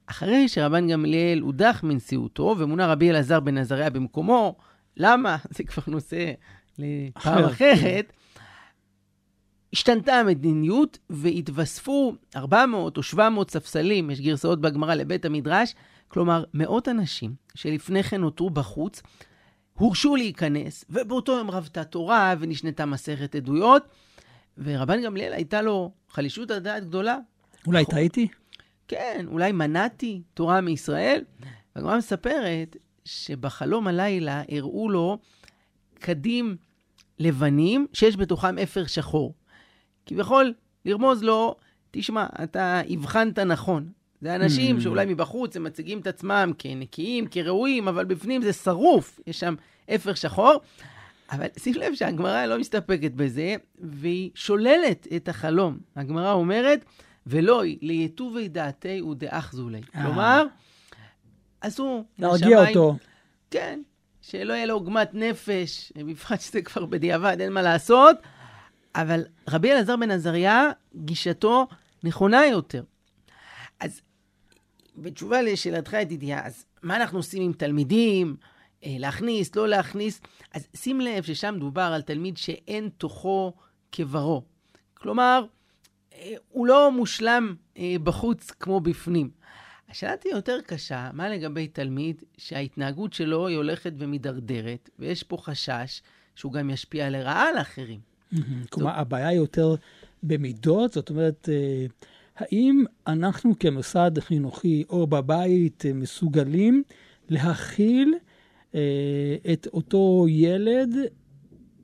אחרי 0.06 0.48
שרבן 0.48 0.88
גמליאל 0.88 1.40
הודח 1.40 1.80
מנשיאותו 1.84 2.56
ומונה 2.58 2.88
רבי 2.88 3.10
אלעזר 3.10 3.40
בן 3.40 3.58
עזריה 3.58 3.90
במקומו, 3.90 4.56
למה? 4.98 5.38
זה 5.56 5.64
כבר 5.64 5.84
נושא 5.88 6.32
לפעם 6.78 7.44
אחרת. 7.44 8.14
השתנתה 9.74 10.14
המדיניות 10.14 10.98
והתווספו 11.10 12.16
400 12.36 12.98
או 12.98 13.04
700 13.04 13.52
ספסלים, 13.52 14.12
יש 14.12 14.22
גרסאות 14.22 14.62
בגמרא 14.62 14.96
לבית 14.96 15.26
המדרש, 15.26 15.76
כלומר 16.08 16.44
מאות 16.54 16.88
אנשים 16.88 17.36
שלפני 17.56 18.04
כן 18.04 18.22
נותרו 18.22 18.50
בחוץ, 18.50 19.02
הורשו 19.74 20.16
להיכנס, 20.16 20.86
ובאותו 20.90 21.32
יום 21.32 21.52
רבתה 21.52 21.84
תורה 21.84 22.36
ונשנתה 22.40 22.86
מסכת 22.86 23.36
עדויות, 23.36 23.84
ורבן 24.58 25.04
גמליאל 25.04 25.34
הייתה 25.34 25.62
לו 25.62 25.92
חלישות 26.10 26.52
הדעת 26.52 26.86
גדולה. 26.86 27.18
אולי 27.68 27.86
טעיתי? 27.86 28.28
כן, 28.88 29.26
אולי 29.28 29.52
מנעתי 29.52 30.22
תורה 30.34 30.62
מישראל. 30.62 31.24
והגמרא 31.76 31.98
מספרת 31.98 32.76
שבחלום 33.06 33.88
הלילה 33.88 34.44
הראו 34.50 34.90
לו 34.90 35.18
קדים 36.00 36.56
לבנים 37.20 37.88
שיש 37.94 38.18
בתוכם 38.18 38.58
אפר 38.58 38.86
שחור. 38.86 39.34
כביכול, 40.14 40.54
לרמוז 40.86 41.24
לו, 41.24 41.56
תשמע, 41.92 42.26
אתה 42.44 42.82
הבחנת 42.90 43.40
נכון. 43.40 43.90
זה 44.22 44.36
אנשים 44.36 44.78
mm. 44.78 44.82
שאולי 44.82 45.06
מבחוץ 45.06 45.56
הם 45.56 45.64
מציגים 45.64 46.00
את 46.00 46.08
עצמם 46.08 46.52
כנקיים, 46.58 47.28
כראויים, 47.28 47.88
אבל 47.88 48.06
בפנים 48.06 48.42
זה 48.42 48.54
שרוף, 48.54 49.20
יש 49.28 49.40
שם 49.40 49.56
אפר 49.96 50.14
שחור. 50.14 50.62
אבל 51.32 51.48
שים 51.60 51.74
לב 51.74 51.94
שהגמרא 51.94 52.46
לא 52.46 52.60
מסתפקת 52.60 53.12
בזה, 53.12 53.56
והיא 53.80 54.30
שוללת 54.36 55.08
את 55.16 55.30
החלום. 55.30 55.78
הגמרא 55.96 56.32
אומרת, 56.32 56.86
ולא 57.28 57.64
היא, 57.64 57.78
ליתובי 57.82 58.48
דעתי 58.48 59.02
ודאחזו 59.02 59.70
לי. 59.70 59.82
אה. 59.96 60.04
כלומר, 60.04 60.46
עשו 61.62 62.04
להרגיע 62.20 62.68
אותו. 62.68 62.96
כן, 63.52 63.82
שלא 64.22 64.54
יהיה 64.54 64.66
לו 64.66 64.74
עוגמת 64.74 65.10
נפש, 65.14 65.92
בפרט 65.96 66.42
שזה 66.42 66.62
כבר 66.62 66.86
בדיעבד, 66.86 67.38
אין 67.40 67.54
מה 67.54 67.62
לעשות. 67.62 68.18
אבל 68.96 69.24
רבי 69.50 69.72
אלעזר 69.72 69.96
בן 69.96 70.12
עזריה, 70.12 70.70
גישתו 70.96 71.68
נכונה 72.04 72.46
יותר. 72.46 72.84
אז 73.80 74.02
בתשובה 74.98 75.42
לשאלתך, 75.42 75.94
ידידיה, 75.94 76.46
אז 76.46 76.66
מה 76.84 76.96
אנחנו 76.96 77.20
עושים 77.20 77.44
עם 77.44 77.54
תלמידים? 77.54 78.36
אה, 78.86 78.96
להכניס, 79.00 79.56
לא 79.56 79.68
להכניס? 79.68 80.22
אז 80.54 80.68
שים 80.76 81.02
לב 81.02 81.24
ששם 81.24 81.56
דובר 81.60 81.82
על 81.82 82.02
תלמיד 82.02 82.38
שאין 82.38 82.90
תוכו 82.98 83.54
כברו. 83.92 84.44
כלומר, 84.94 85.46
אה, 86.14 86.34
הוא 86.50 86.68
לא 86.68 86.92
מושלם 86.92 87.56
אה, 87.78 87.96
בחוץ 88.04 88.52
כמו 88.52 88.80
בפנים. 88.80 89.30
השאלה 89.90 90.18
תהיה 90.18 90.36
יותר 90.36 90.58
קשה, 90.66 91.10
מה 91.14 91.30
לגבי 91.30 91.68
תלמיד 91.68 92.24
שההתנהגות 92.38 93.14
שלו 93.14 93.48
היא 93.48 93.58
הולכת 93.58 93.94
ומידרדרת, 93.98 94.90
ויש 95.00 95.24
פה 95.24 95.38
חשש 95.38 96.02
שהוא 96.36 96.54
גם 96.54 96.70
ישפיע 96.70 97.10
לרעה 97.10 97.50
על 97.50 97.58
האחרים. 97.58 98.11
כלומר, 98.70 98.92
הבעיה 98.92 99.28
היא 99.28 99.38
יותר 99.38 99.76
במידות, 100.24 100.94
זאת 100.94 101.10
אומרת, 101.10 101.50
אה, 101.52 101.86
האם 102.36 102.84
אנחנו 103.08 103.60
כמוסד 103.60 104.20
חינוכי 104.20 104.84
או 104.90 105.08
בבית 105.08 105.86
אה, 105.86 105.94
מסוגלים 105.94 106.84
להכיל 107.30 108.14
אה, 108.76 109.36
את 109.54 109.68
אותו 109.74 110.26
ילד 110.30 110.90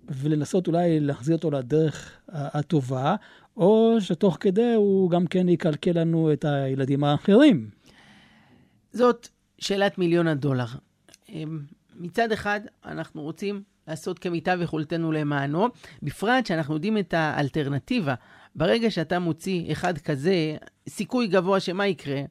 ולנסות 0.09 0.67
אולי 0.67 0.99
להחזיר 0.99 1.35
אותו 1.35 1.51
לדרך 1.51 2.17
הטובה, 2.29 3.15
או 3.57 3.97
שתוך 3.99 4.37
כדי 4.39 4.73
הוא 4.73 5.09
גם 5.09 5.27
כן 5.27 5.49
יקלקל 5.49 5.99
לנו 5.99 6.33
את 6.33 6.45
הילדים 6.45 7.03
האחרים. 7.03 7.69
זאת 8.93 9.27
שאלת 9.59 9.97
מיליון 9.97 10.27
הדולר. 10.27 10.65
מצד 11.95 12.31
אחד, 12.31 12.59
אנחנו 12.85 13.21
רוצים 13.21 13.63
לעשות 13.87 14.19
כמיטב 14.19 14.59
יכולתנו 14.61 15.11
למענו, 15.11 15.67
בפרט 16.03 16.45
שאנחנו 16.45 16.73
יודעים 16.73 16.97
את 16.97 17.13
האלטרנטיבה. 17.13 18.13
ברגע 18.55 18.91
שאתה 18.91 19.19
מוציא 19.19 19.71
אחד 19.71 19.97
כזה, 19.97 20.57
סיכוי 20.89 21.27
גבוה 21.27 21.59
שמה 21.59 21.87
יקרה? 21.87 22.21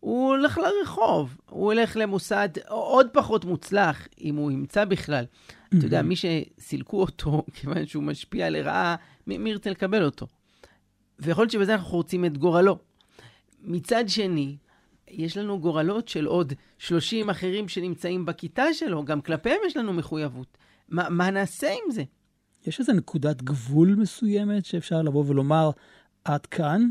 הוא 0.00 0.28
הולך 0.28 0.58
לרחוב, 0.58 1.36
הוא 1.50 1.64
הולך 1.72 1.96
למוסד 1.96 2.48
עוד 2.68 3.06
פחות 3.12 3.44
מוצלח, 3.44 4.08
אם 4.20 4.36
הוא 4.36 4.50
ימצא 4.50 4.84
בכלל. 4.84 5.24
אתה 5.68 5.86
יודע, 5.86 6.02
מי 6.02 6.14
שסילקו 6.16 7.00
אותו, 7.00 7.42
כיוון 7.54 7.86
שהוא 7.86 8.02
משפיע 8.02 8.50
לרעה, 8.50 8.96
מי 9.26 9.50
ירצה 9.50 9.70
לקבל 9.70 10.04
אותו? 10.04 10.26
ויכול 11.18 11.42
להיות 11.42 11.50
שבזה 11.50 11.74
אנחנו 11.74 11.96
רוצים 11.96 12.24
את 12.24 12.38
גורלו. 12.38 12.78
מצד 13.62 14.08
שני, 14.08 14.56
יש 15.08 15.36
לנו 15.36 15.60
גורלות 15.60 16.08
של 16.08 16.26
עוד 16.26 16.52
30 16.78 17.30
אחרים 17.30 17.68
שנמצאים 17.68 18.26
בכיתה 18.26 18.64
שלו, 18.72 19.04
גם 19.04 19.20
כלפיהם 19.20 19.58
יש 19.66 19.76
לנו 19.76 19.92
מחויבות. 19.92 20.58
מה, 20.88 21.08
מה 21.10 21.30
נעשה 21.30 21.68
עם 21.70 21.90
זה? 21.90 22.04
יש 22.66 22.80
איזו 22.80 22.92
נקודת 22.92 23.42
גבול 23.42 23.94
מסוימת 23.94 24.64
שאפשר 24.64 25.02
לבוא 25.02 25.24
ולומר, 25.26 25.70
עד 26.24 26.46
כאן? 26.46 26.88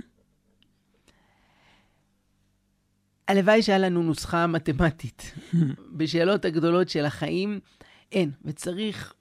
הלוואי 3.27 3.61
שהיה 3.61 3.77
לנו 3.77 4.03
נוסחה 4.03 4.47
מתמטית. 4.47 5.33
בשאלות 5.97 6.45
הגדולות 6.45 6.89
של 6.89 7.05
החיים 7.05 7.59
אין, 8.11 8.31
וצריך 8.45 9.13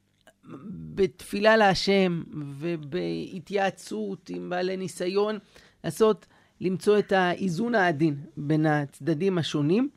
בתפילה 0.95 1.57
להשם 1.57 2.23
ובהתייעצות 2.61 4.31
עם 4.31 4.51
בעלי 4.51 4.77
ניסיון 4.77 5.39
לעשות, 5.85 6.27
למצוא 6.61 6.99
את 6.99 7.13
האיזון 7.13 7.75
העדין 7.75 8.17
בין 8.37 8.67
הצדדים 8.67 9.39
השונים. 9.39 9.89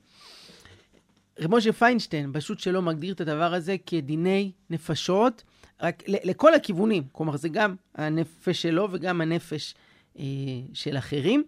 רב 1.39 1.55
משה 1.55 1.73
פיינשטיין, 1.73 2.33
פשוט 2.33 2.59
שלא 2.59 2.81
מגדיר 2.81 3.13
את 3.13 3.21
הדבר 3.21 3.53
הזה 3.53 3.75
כדיני 3.85 4.51
נפשות, 4.69 5.43
רק 5.81 6.03
לכל 6.07 6.53
הכיוונים. 6.53 7.03
כלומר, 7.11 7.37
זה 7.37 7.49
גם 7.49 7.75
הנפש 7.95 8.61
שלו 8.61 8.87
וגם 8.91 9.21
הנפש 9.21 9.75
אה, 10.19 10.23
של 10.73 10.97
אחרים. 10.97 11.43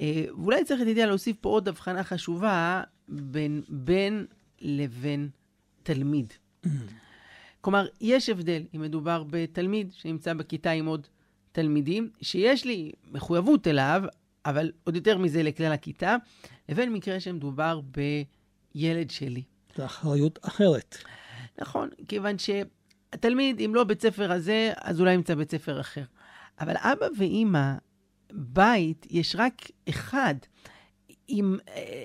אה, 0.00 0.24
ואולי 0.28 0.64
צריך, 0.64 0.80
ידידיה, 0.80 1.06
להוסיף 1.06 1.36
פה 1.40 1.48
עוד 1.48 1.68
הבחנה 1.68 2.04
חשובה 2.04 2.82
בין 3.08 3.62
בן 3.68 4.24
לבין 4.60 5.28
תלמיד. 5.82 6.32
כלומר, 7.60 7.86
יש 8.00 8.28
הבדל 8.28 8.62
אם 8.76 8.80
מדובר 8.80 9.24
בתלמיד 9.30 9.92
שנמצא 9.92 10.34
בכיתה 10.34 10.70
עם 10.70 10.86
עוד 10.86 11.06
תלמידים, 11.52 12.10
שיש 12.22 12.64
לי 12.64 12.92
מחויבות 13.10 13.66
אליו, 13.66 14.02
אבל 14.44 14.72
עוד 14.84 14.96
יותר 14.96 15.18
מזה 15.18 15.42
לכלל 15.42 15.72
הכיתה, 15.72 16.16
לבין 16.68 16.92
מקרה 16.92 17.20
שמדובר 17.20 17.80
בילד 18.74 19.10
שלי. 19.10 19.42
זו 19.76 19.84
אחריות 19.84 20.38
אחרת. 20.42 20.96
נכון, 21.58 21.88
כיוון 22.08 22.36
שהתלמיד, 22.38 23.60
אם 23.60 23.74
לא 23.74 23.84
בית 23.84 24.02
ספר 24.02 24.32
הזה, 24.32 24.72
אז 24.76 25.00
אולי 25.00 25.14
ימצא 25.14 25.34
בית 25.34 25.50
ספר 25.50 25.80
אחר. 25.80 26.04
אבל 26.60 26.74
אבא 26.76 27.06
ואימא, 27.18 27.72
בית, 28.32 29.06
יש 29.10 29.36
רק 29.38 29.62
אחד. 29.88 30.34
אם 31.28 31.56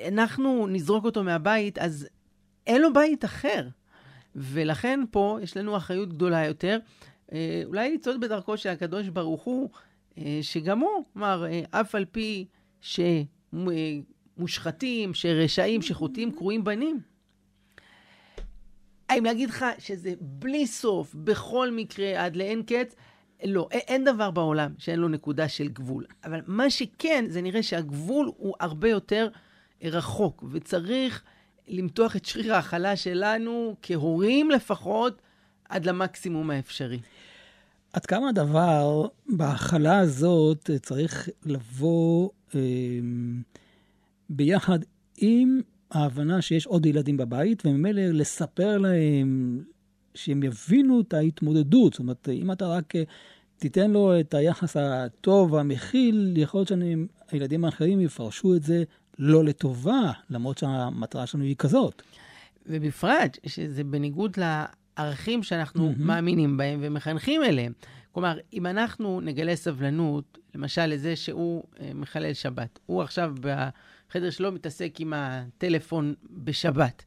אנחנו 0.07 0.67
נזרוק 0.67 1.05
אותו 1.05 1.23
מהבית, 1.23 1.77
אז 1.77 2.07
אין 2.67 2.81
לו 2.81 2.93
בית 2.93 3.25
אחר. 3.25 3.67
ולכן 4.35 4.99
פה 5.11 5.37
יש 5.41 5.57
לנו 5.57 5.77
אחריות 5.77 6.09
גדולה 6.09 6.45
יותר, 6.45 6.79
אה, 7.33 7.61
אולי 7.65 7.93
לצעוד 7.93 8.19
בדרכו 8.19 8.57
של 8.57 8.69
הקדוש 8.69 9.07
ברוך 9.07 9.43
הוא, 9.43 9.69
אה, 10.17 10.39
שגם 10.41 10.79
הוא 10.79 11.05
אמר, 11.17 11.45
אה, 11.45 11.61
אף 11.71 11.95
על 11.95 12.05
פי 12.05 12.45
שמושחתים, 14.37 15.13
שרשעים, 15.13 15.81
שחוטאים, 15.81 16.31
קרויים 16.31 16.63
בנים. 16.63 16.99
האם 19.09 19.25
להגיד 19.25 19.49
לך 19.49 19.65
שזה 19.79 20.13
בלי 20.21 20.67
סוף, 20.67 21.15
בכל 21.15 21.71
מקרה, 21.71 22.25
עד 22.25 22.35
לאין 22.35 22.63
קץ? 22.63 22.95
לא, 23.43 23.67
אין 23.71 24.03
דבר 24.03 24.31
בעולם 24.31 24.71
שאין 24.77 24.99
לו 24.99 25.07
נקודה 25.07 25.49
של 25.49 25.67
גבול. 25.67 26.05
אבל 26.23 26.41
מה 26.47 26.69
שכן, 26.69 27.25
זה 27.29 27.41
נראה 27.41 27.63
שהגבול 27.63 28.31
הוא 28.37 28.55
הרבה 28.59 28.89
יותר 28.89 29.27
רחוק, 29.83 30.43
וצריך 30.51 31.23
למתוח 31.67 32.15
את 32.15 32.25
שריר 32.25 32.55
ההכלה 32.55 32.95
שלנו, 32.95 33.75
כהורים 33.81 34.51
לפחות, 34.51 35.21
עד 35.69 35.85
למקסימום 35.85 36.51
האפשרי. 36.51 36.99
עד 37.93 38.05
כמה 38.05 38.29
הדבר 38.29 39.07
בהכלה 39.29 39.99
הזאת 39.99 40.69
צריך 40.81 41.29
לבוא 41.45 42.29
אה, 42.55 42.59
ביחד 44.29 44.79
עם 45.17 45.61
ההבנה 45.91 46.41
שיש 46.41 46.65
עוד 46.65 46.85
ילדים 46.85 47.17
בבית, 47.17 47.65
וממילא 47.65 48.01
לספר 48.01 48.77
להם 48.77 49.63
שהם 50.15 50.43
יבינו 50.43 51.01
את 51.01 51.13
ההתמודדות. 51.13 51.93
זאת 51.93 51.99
אומרת, 51.99 52.29
אם 52.29 52.51
אתה 52.51 52.67
רק 52.67 52.93
תיתן 53.57 53.91
לו 53.91 54.19
את 54.19 54.33
היחס 54.33 54.77
הטוב 54.77 55.53
והמכיל, 55.53 56.33
יכול 56.37 56.59
להיות 56.59 56.71
שהילדים 57.29 57.65
האחרים 57.65 58.01
יפרשו 58.01 58.55
את 58.55 58.63
זה 58.63 58.83
לא 59.19 59.43
לטובה, 59.43 60.11
למרות 60.29 60.57
שהמטרה 60.57 61.25
שלנו 61.25 61.43
היא 61.43 61.55
כזאת. 61.55 62.01
ובפרט, 62.65 63.37
שזה 63.45 63.83
בניגוד 63.83 64.37
לערכים 64.37 65.43
שאנחנו 65.43 65.89
mm-hmm. 65.91 66.03
מאמינים 66.03 66.57
בהם 66.57 66.79
ומחנכים 66.81 67.43
אליהם. 67.43 67.73
כלומר, 68.11 68.37
אם 68.53 68.65
אנחנו 68.65 69.21
נגלה 69.21 69.55
סבלנות, 69.55 70.37
למשל 70.55 70.85
לזה 70.85 71.15
שהוא 71.15 71.63
אה, 71.79 71.91
מחלל 71.95 72.33
שבת, 72.33 72.79
הוא 72.85 73.01
עכשיו 73.01 73.35
חדר 74.09 74.29
שלו 74.29 74.51
מתעסק 74.51 74.95
עם 74.99 75.13
הטלפון 75.15 76.13
בשבת. 76.31 77.03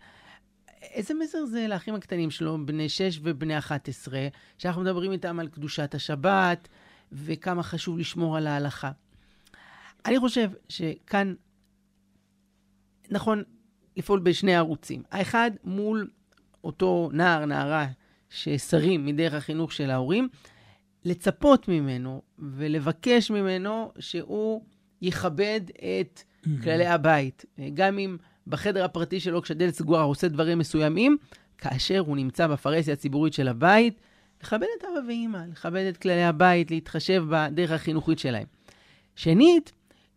איזה 0.82 1.14
מסר 1.14 1.44
זה 1.46 1.66
לאחים 1.68 1.94
הקטנים 1.94 2.30
שלו, 2.30 2.66
בני 2.66 2.88
6 2.88 3.20
ובני 3.22 3.58
11, 3.58 4.28
שאנחנו 4.58 4.82
מדברים 4.82 5.12
איתם 5.12 5.40
על 5.40 5.48
קדושת 5.48 5.94
השבת 5.94 6.68
וכמה 7.12 7.62
חשוב 7.62 7.98
לשמור 7.98 8.36
על 8.36 8.46
ההלכה. 8.46 8.90
אני 10.06 10.18
חושב 10.18 10.50
שכאן 10.68 11.34
נכון 13.10 13.42
לפעול 13.96 14.20
בשני 14.20 14.56
ערוצים. 14.56 15.02
האחד, 15.10 15.50
מול 15.64 16.10
אותו 16.64 17.10
נער, 17.12 17.44
נערה, 17.44 17.86
ששרים 18.30 19.06
מדרך 19.06 19.34
החינוך 19.34 19.72
של 19.72 19.90
ההורים, 19.90 20.28
לצפות 21.04 21.68
ממנו 21.68 22.22
ולבקש 22.38 23.30
ממנו 23.30 23.92
שהוא 23.98 24.64
יכבד 25.02 25.60
את. 26.00 26.22
כללי 26.62 26.86
הבית. 26.86 27.44
גם 27.74 27.98
אם 27.98 28.16
בחדר 28.46 28.84
הפרטי 28.84 29.20
שלו, 29.20 29.42
כשהדלת 29.42 29.74
סגורה, 29.74 30.02
הוא 30.02 30.10
עושה 30.10 30.28
דברים 30.28 30.58
מסוימים, 30.58 31.16
כאשר 31.58 31.98
הוא 31.98 32.16
נמצא 32.16 32.46
בפרהסיה 32.46 32.92
הציבורית 32.92 33.32
של 33.32 33.48
הבית, 33.48 34.00
לכבד 34.42 34.66
את 34.78 34.84
אבא 34.84 35.06
ואימא, 35.06 35.38
לכבד 35.50 35.86
את 35.88 35.96
כללי 35.96 36.24
הבית, 36.24 36.70
להתחשב 36.70 37.24
בדרך 37.30 37.70
החינוכית 37.70 38.18
שלהם. 38.18 38.46
שנית, 39.16 39.72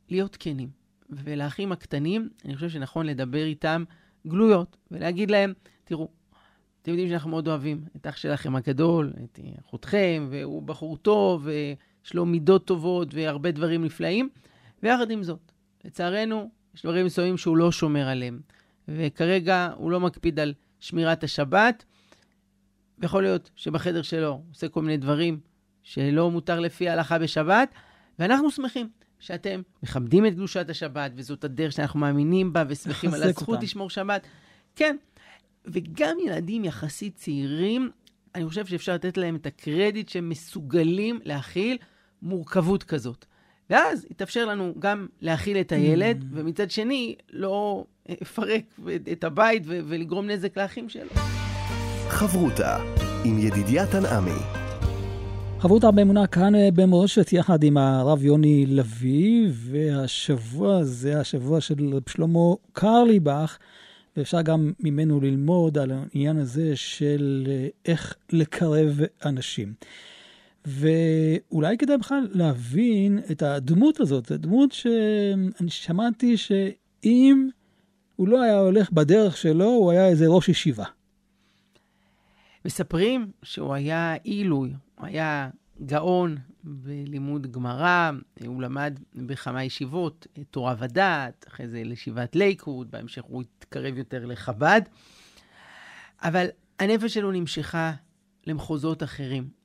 להיות 0.10 0.38
כנים. 0.40 0.70
ולאחים 1.10 1.72
הקטנים, 1.72 2.30
אני 2.46 2.56
חושב 2.56 2.70
שנכון 2.70 3.06
לדבר 3.06 3.44
איתם 3.44 3.84
גלויות, 4.28 4.78
ולהגיד 4.92 5.32
להם, 5.32 5.54
תראו, 5.84 6.08
אתם 6.82 6.92
יודעים 6.92 7.10
שאנחנו 7.10 7.30
מאוד 7.30 7.48
אוהבים 7.48 7.82
את 7.96 8.08
אח 8.08 8.18
שלכם 8.18 8.56
הגדול, 8.56 9.14
את 9.24 9.40
אחותכם, 9.62 10.28
והוא 10.30 10.64
בחור 10.64 10.98
טוב, 10.98 11.46
ויש 11.46 12.14
לו 12.14 12.26
מידות 12.26 12.66
טובות 12.66 13.14
והרבה 13.14 13.52
דברים 13.52 13.86
נפלאים, 13.86 14.30
ויחד 14.84 15.12
עם 15.12 15.24
זאת, 15.24 15.51
לצערנו, 15.86 16.50
יש 16.76 16.84
דברים 16.84 17.06
מסוימים 17.06 17.38
שהוא 17.38 17.58
לא 17.58 17.72
שומר 17.72 18.08
עליהם, 18.08 18.40
וכרגע 18.88 19.70
הוא 19.76 19.92
לא 19.92 20.00
מקפיד 20.00 20.40
על 20.40 20.54
שמירת 20.80 21.24
השבת. 21.24 21.86
ויכול 23.00 23.24
להיות 23.24 23.52
שבחדר 23.56 24.02
שלו 24.02 24.30
הוא 24.30 24.42
עושה 24.52 24.70
כל 24.70 24.82
מיני 24.82 24.98
דברים 24.98 25.40
שלא 25.84 26.32
מותר 26.32 26.60
לפי 26.60 26.90
ההלכה 26.90 27.20
בשבת, 27.20 27.74
ואנחנו 28.20 28.52
שמחים 28.52 28.90
שאתם 29.20 29.62
מכבדים 29.84 30.26
את 30.26 30.34
קדושת 30.34 30.70
השבת, 30.70 31.12
וזאת 31.16 31.44
הדרך 31.44 31.72
שאנחנו 31.72 32.00
מאמינים 32.00 32.54
בה 32.54 32.64
ושמחים 32.68 33.14
על 33.14 33.24
הזכות 33.24 33.50
אותם. 33.50 33.64
לשמור 33.64 33.90
שבת. 33.90 34.28
כן, 34.76 34.98
וגם 35.66 36.18
ילדים 36.26 36.66
יחסית 36.66 37.16
צעירים, 37.16 37.92
אני 38.36 38.48
חושב 38.48 38.66
שאפשר 38.66 38.94
לתת 38.94 39.18
להם 39.18 39.36
את 39.36 39.46
הקרדיט 39.46 40.10
שהם 40.10 40.30
מסוגלים 40.30 41.20
להכיל 41.24 41.78
מורכבות 42.22 42.84
כזאת. 42.84 43.26
ואז 43.72 44.06
יתאפשר 44.10 44.46
לנו 44.46 44.74
גם 44.80 45.08
להכיל 45.22 45.58
את 45.58 45.72
הילד, 45.72 46.22
mm. 46.22 46.26
ומצד 46.32 46.72
שני, 46.72 47.16
לא 47.34 47.86
לפרק 48.10 48.64
את 49.12 49.24
הבית 49.24 49.64
ולגרום 49.66 50.30
נזק 50.30 50.58
לאחים 50.58 50.90
שלו. 50.90 51.10
חברותה 52.10 52.78
עם 53.26 53.40
ידידיה 53.40 53.88
תנעמי 53.88 54.62
חברותה 55.60 55.92
באמונה 55.92 56.28
כאן 56.28 56.56
אה, 56.56 56.70
במורשת 56.74 57.34
יחד 57.34 57.64
עם 57.64 57.78
הרב 57.78 58.24
יוני 58.24 58.66
לביא, 58.66 59.48
והשבוע 59.52 60.84
זה 60.84 61.20
השבוע 61.20 61.62
של 61.62 61.96
רב 61.96 62.10
שלמה 62.10 62.54
קרליבך, 62.74 63.58
ואפשר 64.18 64.42
גם 64.42 64.72
ממנו 64.80 65.22
ללמוד 65.22 65.78
על 65.78 65.92
העניין 65.92 66.38
הזה 66.38 66.76
של 66.76 67.48
אה, 67.50 67.68
איך 67.86 68.16
לקרב 68.32 69.00
אנשים. 69.26 69.74
ואולי 70.66 71.78
כדאי 71.78 71.98
בכלל 71.98 72.28
להבין 72.32 73.20
את 73.32 73.42
הדמות 73.42 74.00
הזאת, 74.00 74.26
זו 74.26 74.38
דמות 74.38 74.72
שאני 74.72 75.70
שמעתי 75.70 76.38
שאם 76.38 77.50
הוא 78.16 78.28
לא 78.28 78.42
היה 78.42 78.60
הולך 78.60 78.92
בדרך 78.92 79.38
שלו, 79.38 79.66
הוא 79.66 79.92
היה 79.92 80.08
איזה 80.08 80.28
ראש 80.28 80.50
ישיבה. 80.50 80.86
מספרים 82.66 83.32
שהוא 83.44 83.74
היה 83.74 84.14
עילוי, 84.14 84.74
הוא 84.96 85.06
היה 85.06 85.50
גאון 85.86 86.38
בלימוד 86.64 87.52
גמרא, 87.52 88.12
הוא 88.46 88.62
למד 88.62 89.00
בכמה 89.16 89.64
ישיבות, 89.64 90.28
תורה 90.52 90.76
ודעת, 90.80 91.46
אחרי 91.48 91.68
זה 91.68 91.84
לישיבת 91.84 92.36
לייקוד, 92.36 92.92
בהמשך 92.92 93.24
הוא 93.24 93.42
התקרב 93.42 93.98
יותר 93.98 94.26
לחב"ד, 94.26 94.82
אבל 96.24 96.48
הנפש 96.80 97.14
שלו 97.14 97.32
נמשכה 97.32 97.92
למחוזות 98.48 99.04
אחרים. 99.04 99.61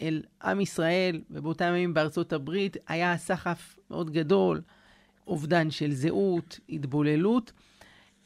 אל 0.00 0.22
עם 0.42 0.60
ישראל, 0.60 1.20
ובאותם 1.30 1.64
ימים 1.68 1.94
בארצות 1.94 2.32
הברית, 2.32 2.76
היה 2.88 3.16
סחף 3.16 3.76
מאוד 3.90 4.10
גדול, 4.10 4.60
אובדן 5.26 5.70
של 5.70 5.92
זהות, 5.92 6.60
התבוללות, 6.68 7.52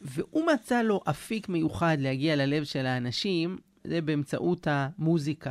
והוא 0.00 0.46
מצא 0.52 0.82
לו 0.82 1.00
אפיק 1.10 1.48
מיוחד 1.48 1.96
להגיע 2.00 2.37
ללב 2.37 2.64
של 2.64 2.87
האנשים, 2.87 3.58
זה 3.84 4.00
באמצעות 4.00 4.66
המוזיקה. 4.70 5.50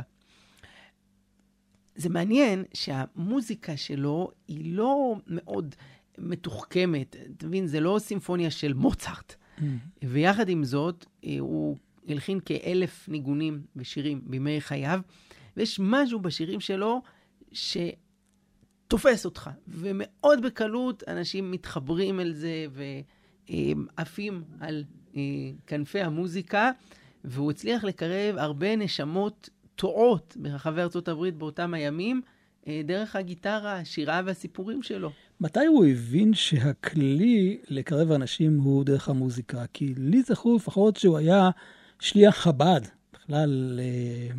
זה 1.96 2.08
מעניין 2.08 2.64
שהמוזיקה 2.74 3.76
שלו 3.76 4.30
היא 4.48 4.74
לא 4.74 5.16
מאוד 5.26 5.74
מתוחכמת. 6.18 7.16
אתה 7.36 7.46
מבין, 7.46 7.66
זה 7.66 7.80
לא 7.80 7.96
סימפוניה 7.98 8.50
של 8.50 8.72
מוצרט. 8.72 9.34
Mm. 9.58 9.62
ויחד 10.02 10.48
עם 10.48 10.64
זאת, 10.64 11.06
אה, 11.24 11.36
הוא 11.38 11.76
הלחין 12.08 12.40
כאלף 12.44 13.08
ניגונים 13.08 13.62
ושירים 13.76 14.20
בימי 14.24 14.60
חייו, 14.60 15.00
ויש 15.56 15.80
משהו 15.82 16.20
בשירים 16.20 16.60
שלו 16.60 17.02
שתופס 17.52 19.24
אותך, 19.24 19.50
ומאוד 19.68 20.42
בקלות 20.42 21.02
אנשים 21.08 21.50
מתחברים 21.50 22.20
אל 22.20 22.32
זה 22.32 22.66
ועפים 23.48 24.44
על 24.60 24.84
אה, 25.16 25.22
כנפי 25.66 26.00
המוזיקה, 26.00 26.70
והוא 27.24 27.50
הצליח 27.50 27.84
לקרב 27.84 28.36
הרבה 28.36 28.76
נשמות 28.76 29.48
טועות 29.76 30.36
ברחבי 30.40 30.80
ארצות 30.80 31.08
הברית 31.08 31.36
באותם 31.36 31.74
הימים, 31.74 32.20
אה, 32.68 32.80
דרך 32.84 33.16
הגיטרה, 33.16 33.78
השירה 33.78 34.20
והסיפורים 34.24 34.82
שלו. 34.82 35.10
מתי 35.40 35.66
הוא 35.66 35.84
הבין 35.84 36.34
שהכלי 36.34 37.58
לקרב 37.68 38.10
אנשים 38.10 38.60
הוא 38.60 38.84
דרך 38.84 39.08
המוזיקה? 39.08 39.64
כי 39.72 39.94
לי 39.96 40.22
זכור 40.22 40.56
לפחות 40.56 40.96
שהוא 40.96 41.18
היה 41.18 41.50
שליח 42.00 42.36
חב"ד. 42.36 42.80
בכלל, 43.12 43.80
אה, 43.82 44.34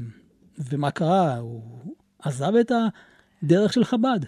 ומה 0.57 0.91
קרה? 0.91 1.37
הוא 1.37 1.95
עזב 2.19 2.55
את 2.55 2.71
הדרך 3.43 3.73
של 3.73 3.83
חב"ד. 3.83 4.19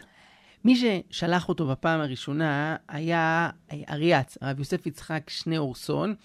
מי 0.65 0.75
ששלח 0.75 1.49
אותו 1.49 1.67
בפעם 1.67 1.99
הראשונה 1.99 2.75
היה 2.87 3.49
אריאץ, 3.89 4.37
הרב 4.41 4.59
יוסף 4.59 4.85
יצחק 4.85 5.29
שני 5.29 5.57
אורסון, 5.57 6.15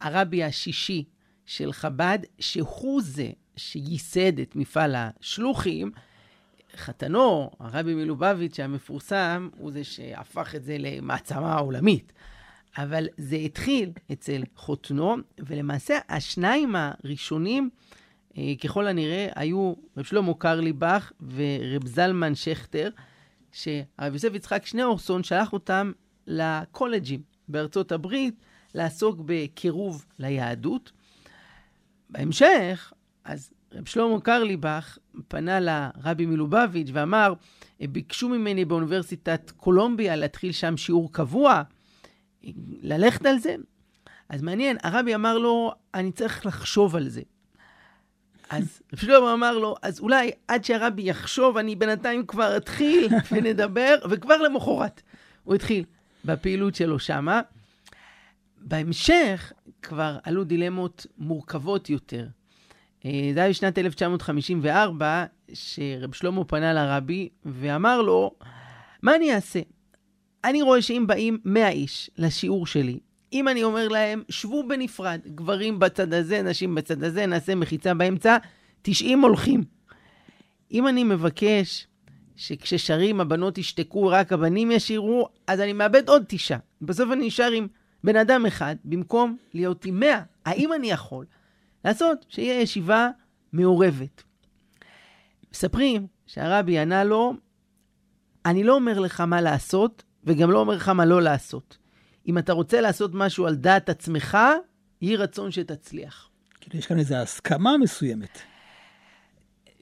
הרבי 0.00 0.44
השישי 0.44 1.04
של 1.46 1.72
חב"ד, 1.72 2.18
שהוא 2.38 3.02
זה 3.02 3.30
שייסד 3.56 4.38
את 4.38 4.56
מפעל 4.56 4.94
השלוחים, 4.96 5.90
חתנו, 6.76 7.50
הרבי 7.60 7.94
מלובביץ' 7.94 8.60
המפורסם, 8.60 9.48
הוא 9.58 9.72
זה 9.72 9.84
שהפך 9.84 10.54
את 10.54 10.64
זה 10.64 10.76
למעצמה 10.78 11.58
עולמית. 11.58 12.12
אבל 12.78 13.06
זה 13.16 13.36
התחיל 13.36 13.92
אצל 14.12 14.42
חותנו, 14.56 15.16
ולמעשה 15.38 15.98
השניים 16.08 16.74
הראשונים, 16.76 17.70
ככל 18.64 18.86
הנראה, 18.86 19.28
היו 19.34 19.74
רב 19.96 20.04
שלמה 20.04 20.34
קרליבך 20.34 21.12
ורב 21.34 21.86
זלמן 21.86 22.34
שכטר, 22.34 22.90
שהרב 23.52 24.12
יוסף 24.12 24.34
יצחק 24.34 24.66
שניאורסון 24.66 25.22
שלח 25.24 25.52
אותם 25.52 25.92
לקולג'ים 26.26 27.22
בארצות 27.48 27.92
הברית 27.92 28.34
לעסוק 28.74 29.20
בקירוב 29.24 30.06
ליהדות. 30.18 30.92
בהמשך, 32.10 32.92
אז 33.24 33.50
רב 33.72 33.86
שלמה 33.86 34.20
קרליבך 34.20 34.98
פנה 35.28 35.60
לרבי 35.60 36.26
מלובביץ' 36.26 36.88
ואמר, 36.92 37.32
ביקשו 37.80 38.28
ממני 38.28 38.64
באוניברסיטת 38.64 39.50
קולומביה 39.56 40.16
להתחיל 40.16 40.52
שם 40.52 40.76
שיעור 40.76 41.12
קבוע, 41.12 41.62
ללכת 42.82 43.26
על 43.26 43.38
זה? 43.38 43.56
אז 44.28 44.42
מעניין, 44.42 44.76
הרבי 44.82 45.14
אמר 45.14 45.38
לו, 45.38 45.72
אני 45.94 46.12
צריך 46.12 46.46
לחשוב 46.46 46.96
על 46.96 47.08
זה. 47.08 47.22
אז 48.50 48.82
רב 48.92 48.98
שלמה 48.98 49.32
אמר 49.32 49.58
לו, 49.58 49.74
אז 49.82 50.00
אולי 50.00 50.30
עד 50.48 50.64
שהרבי 50.64 51.02
יחשוב, 51.02 51.56
אני 51.56 51.76
בינתיים 51.76 52.26
כבר 52.26 52.56
אתחיל 52.56 53.08
ונדבר, 53.32 53.96
וכבר 54.10 54.36
למחרת 54.36 55.02
הוא 55.44 55.54
התחיל 55.54 55.84
בפעילות 56.24 56.74
שלו 56.74 56.98
שמה. 56.98 57.40
בהמשך 58.56 59.52
כבר 59.82 60.18
עלו 60.22 60.44
דילמות 60.44 61.06
מורכבות 61.18 61.90
יותר. 61.90 62.26
אה, 63.04 63.30
זה 63.34 63.40
היה 63.40 63.50
בשנת 63.50 63.78
1954, 63.78 65.24
שרב 65.52 66.14
שלמה 66.14 66.44
פנה 66.44 66.72
לרבי 66.72 67.28
ואמר 67.44 68.02
לו, 68.02 68.30
מה 69.02 69.16
אני 69.16 69.34
אעשה? 69.34 69.60
אני 70.44 70.62
רואה 70.62 70.82
שאם 70.82 71.04
באים 71.06 71.38
100 71.44 71.68
איש 71.68 72.10
לשיעור 72.18 72.66
שלי, 72.66 72.98
אם 73.32 73.48
אני 73.48 73.62
אומר 73.62 73.88
להם, 73.88 74.22
שבו 74.28 74.68
בנפרד, 74.68 75.20
גברים 75.26 75.78
בצד 75.78 76.14
הזה, 76.14 76.42
נשים 76.42 76.74
בצד 76.74 77.04
הזה, 77.04 77.26
נעשה 77.26 77.54
מחיצה 77.54 77.94
באמצע, 77.94 78.36
90 78.82 79.20
הולכים. 79.20 79.64
אם 80.72 80.88
אני 80.88 81.04
מבקש 81.04 81.86
שכששרים 82.36 83.20
הבנות 83.20 83.58
ישתקו, 83.58 84.06
רק 84.06 84.32
הבנים 84.32 84.70
ישירו, 84.70 85.28
אז 85.46 85.60
אני 85.60 85.72
מאבד 85.72 86.08
עוד 86.08 86.22
תשעה. 86.28 86.58
בסוף 86.82 87.12
אני 87.12 87.26
נשאר 87.26 87.50
עם 87.50 87.66
בן 88.04 88.16
אדם 88.16 88.46
אחד, 88.46 88.76
במקום 88.84 89.36
להיות 89.54 89.84
עם 89.84 90.00
מאה. 90.00 90.22
האם 90.44 90.72
אני 90.72 90.90
יכול 90.90 91.24
לעשות 91.84 92.26
שיהיה 92.28 92.60
ישיבה 92.60 93.08
מעורבת? 93.52 94.22
מספרים 95.52 96.06
שהרבי 96.26 96.78
ענה 96.78 97.04
לו, 97.04 97.34
אני 98.46 98.64
לא 98.64 98.74
אומר 98.74 98.98
לך 98.98 99.20
מה 99.20 99.40
לעשות, 99.40 100.02
וגם 100.24 100.50
לא 100.50 100.58
אומר 100.58 100.74
לך 100.76 100.88
מה 100.88 101.04
לא 101.04 101.22
לעשות. 101.22 101.78
אם 102.26 102.38
אתה 102.38 102.52
רוצה 102.52 102.80
לעשות 102.80 103.10
משהו 103.14 103.46
על 103.46 103.54
דעת 103.54 103.88
עצמך, 103.88 104.38
יהי 105.00 105.16
רצון 105.16 105.50
שתצליח. 105.50 106.30
כאילו 106.60 106.78
יש 106.78 106.86
כאן 106.86 106.98
איזו 106.98 107.14
הסכמה 107.14 107.78
מסוימת. 107.78 108.38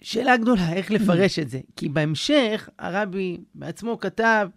שאלה 0.02 0.36
גדולה, 0.36 0.72
איך 0.72 0.90
לפרש 0.90 1.38
את 1.38 1.48
זה. 1.48 1.60
כי 1.76 1.88
בהמשך, 1.88 2.68
הרבי 2.78 3.38
בעצמו 3.54 3.98
כתב 4.00 4.48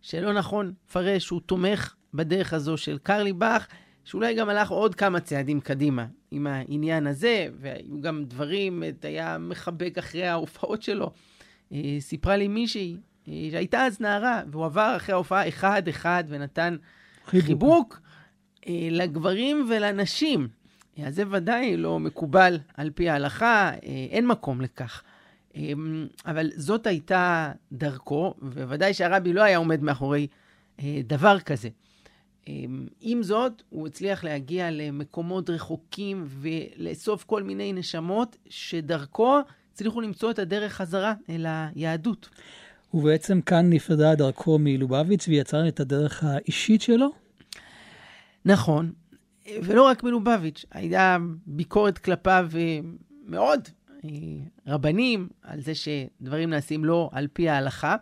שלא 0.00 0.32
נכון 0.32 0.72
לפרש 0.88 1.24
שהוא 1.24 1.40
תומך 1.46 1.94
בדרך 2.14 2.52
הזו 2.52 2.76
של 2.76 2.98
קרליבך, 3.02 3.66
שאולי 4.04 4.34
גם 4.34 4.48
הלך 4.48 4.70
עוד 4.70 4.94
כמה 4.94 5.20
צעדים 5.20 5.60
קדימה 5.60 6.06
עם 6.30 6.46
העניין 6.46 7.06
הזה, 7.06 7.48
והיו 7.60 8.00
גם 8.00 8.24
דברים, 8.24 8.82
היה 9.02 9.38
מחבק 9.38 9.98
אחרי 9.98 10.26
ההופעות 10.26 10.82
שלו. 10.82 11.10
אה, 11.72 11.96
סיפרה 12.00 12.36
לי 12.36 12.48
מישהי 12.48 12.96
אה, 13.28 13.48
שהייתה 13.50 13.86
אז 13.86 14.00
נערה, 14.00 14.42
והוא 14.50 14.64
עבר 14.64 14.94
אחרי 14.96 15.12
ההופעה 15.12 15.48
אחד-אחד 15.48 16.24
ונתן 16.28 16.76
חיבוק, 17.26 17.46
חיבוק 17.46 18.00
אה, 18.68 18.88
לגברים 18.90 19.66
ולנשים. 19.70 20.48
אז 21.04 21.14
זה 21.14 21.22
ודאי 21.30 21.76
לא 21.76 22.00
מקובל 22.00 22.58
על 22.74 22.90
פי 22.90 23.08
ההלכה, 23.08 23.72
אין 24.10 24.26
מקום 24.26 24.60
לכך. 24.60 25.02
אבל 26.26 26.50
זאת 26.56 26.86
הייתה 26.86 27.52
דרכו, 27.72 28.34
ובוודאי 28.42 28.94
שהרבי 28.94 29.32
לא 29.32 29.42
היה 29.42 29.58
עומד 29.58 29.82
מאחורי 29.82 30.26
דבר 31.04 31.40
כזה. 31.40 31.68
עם 33.00 33.22
זאת, 33.22 33.62
הוא 33.68 33.86
הצליח 33.86 34.24
להגיע 34.24 34.70
למקומות 34.70 35.50
רחוקים 35.50 36.24
ולאסוף 36.28 37.24
כל 37.24 37.42
מיני 37.42 37.72
נשמות 37.72 38.36
שדרכו 38.48 39.40
הצליחו 39.76 40.00
למצוא 40.00 40.30
את 40.30 40.38
הדרך 40.38 40.72
חזרה 40.72 41.14
אל 41.30 41.46
היהדות. 41.48 42.28
ובעצם 42.96 43.40
כאן 43.40 43.70
נפרדה 43.70 44.14
דרכו 44.14 44.58
מלובביץ' 44.58 45.28
ויצר 45.28 45.68
את 45.68 45.80
הדרך 45.80 46.24
האישית 46.24 46.82
שלו? 46.82 47.08
נכון, 48.44 48.92
ולא 49.62 49.82
רק 49.82 50.04
מלובביץ', 50.04 50.64
הייתה 50.70 51.16
ביקורת 51.46 51.98
כלפיו 51.98 52.48
אה, 52.56 52.78
מאוד, 53.26 53.68
אה, 54.04 54.10
רבנים, 54.66 55.28
על 55.42 55.60
זה 55.60 55.72
שדברים 55.74 56.50
נעשים 56.50 56.84
לא 56.84 57.10
על 57.12 57.26
פי 57.32 57.48
ההלכה. 57.48 57.96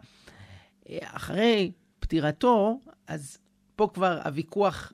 אה, 0.89 0.99
אחרי 1.03 1.73
פטירתו, 2.01 2.81
אז 3.07 3.39
פה 3.77 3.89
כבר 3.95 4.21
הוויכוח 4.25 4.93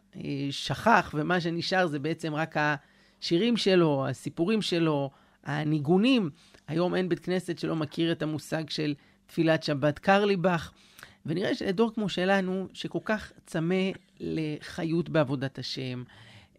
שכח, 0.50 1.14
ומה 1.14 1.40
שנשאר 1.40 1.86
זה 1.86 1.98
בעצם 1.98 2.34
רק 2.34 2.56
השירים 2.56 3.56
שלו, 3.56 4.06
הסיפורים 4.08 4.62
שלו, 4.62 5.10
הניגונים. 5.44 6.30
היום 6.68 6.94
אין 6.94 7.08
בית 7.08 7.18
כנסת 7.18 7.58
שלא 7.58 7.76
מכיר 7.76 8.12
את 8.12 8.22
המושג 8.22 8.70
של 8.70 8.94
תפילת 9.31 9.62
שבת 9.62 9.99
קרליבך, 9.99 10.71
ונראה 11.27 11.55
שלדור 11.55 11.95
כמו 11.95 12.09
שלנו, 12.09 12.66
שכל 12.73 12.99
כך 13.05 13.33
צמא 13.47 13.90
לחיות 14.21 15.09
בעבודת 15.09 15.59
השם, 15.59 16.03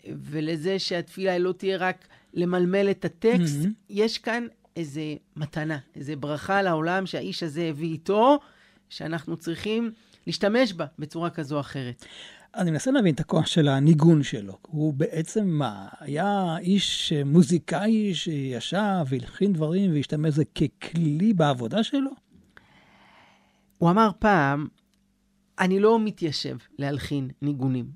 ולזה 0.07 0.79
שהתפילה 0.79 1.37
לא 1.37 1.51
תהיה 1.51 1.77
רק 1.77 2.07
למלמל 2.33 2.91
את 2.91 3.05
הטקסט, 3.05 3.61
mm-hmm. 3.63 3.69
יש 3.89 4.17
כאן 4.17 4.47
איזה 4.75 5.01
מתנה, 5.35 5.77
איזה 5.95 6.15
ברכה 6.15 6.61
לעולם 6.61 7.05
שהאיש 7.05 7.43
הזה 7.43 7.61
הביא 7.61 7.91
איתו, 7.91 8.39
שאנחנו 8.89 9.37
צריכים 9.37 9.91
להשתמש 10.27 10.73
בה 10.73 10.85
בצורה 10.99 11.29
כזו 11.29 11.55
או 11.55 11.59
אחרת. 11.59 12.05
אני 12.55 12.71
מנסה 12.71 12.91
להבין 12.91 13.15
את 13.15 13.19
הכוח 13.19 13.47
של 13.47 13.67
הניגון 13.67 14.23
שלו. 14.23 14.57
הוא 14.61 14.93
בעצם 14.93 15.47
מה? 15.47 15.87
היה 15.99 16.57
איש 16.59 17.13
מוזיקאי 17.25 18.13
שישב 18.13 19.05
והלחין 19.07 19.53
דברים 19.53 19.93
והשתמש 19.93 20.33
בזה 20.33 20.43
ככלי 20.45 21.33
בעבודה 21.33 21.83
שלו? 21.83 22.30
הוא 23.81 23.89
אמר 23.89 24.09
פעם, 24.19 24.67
אני 25.59 25.79
לא 25.79 25.99
מתיישב 25.99 26.57
להלחין 26.79 27.29
ניגונים. 27.41 27.91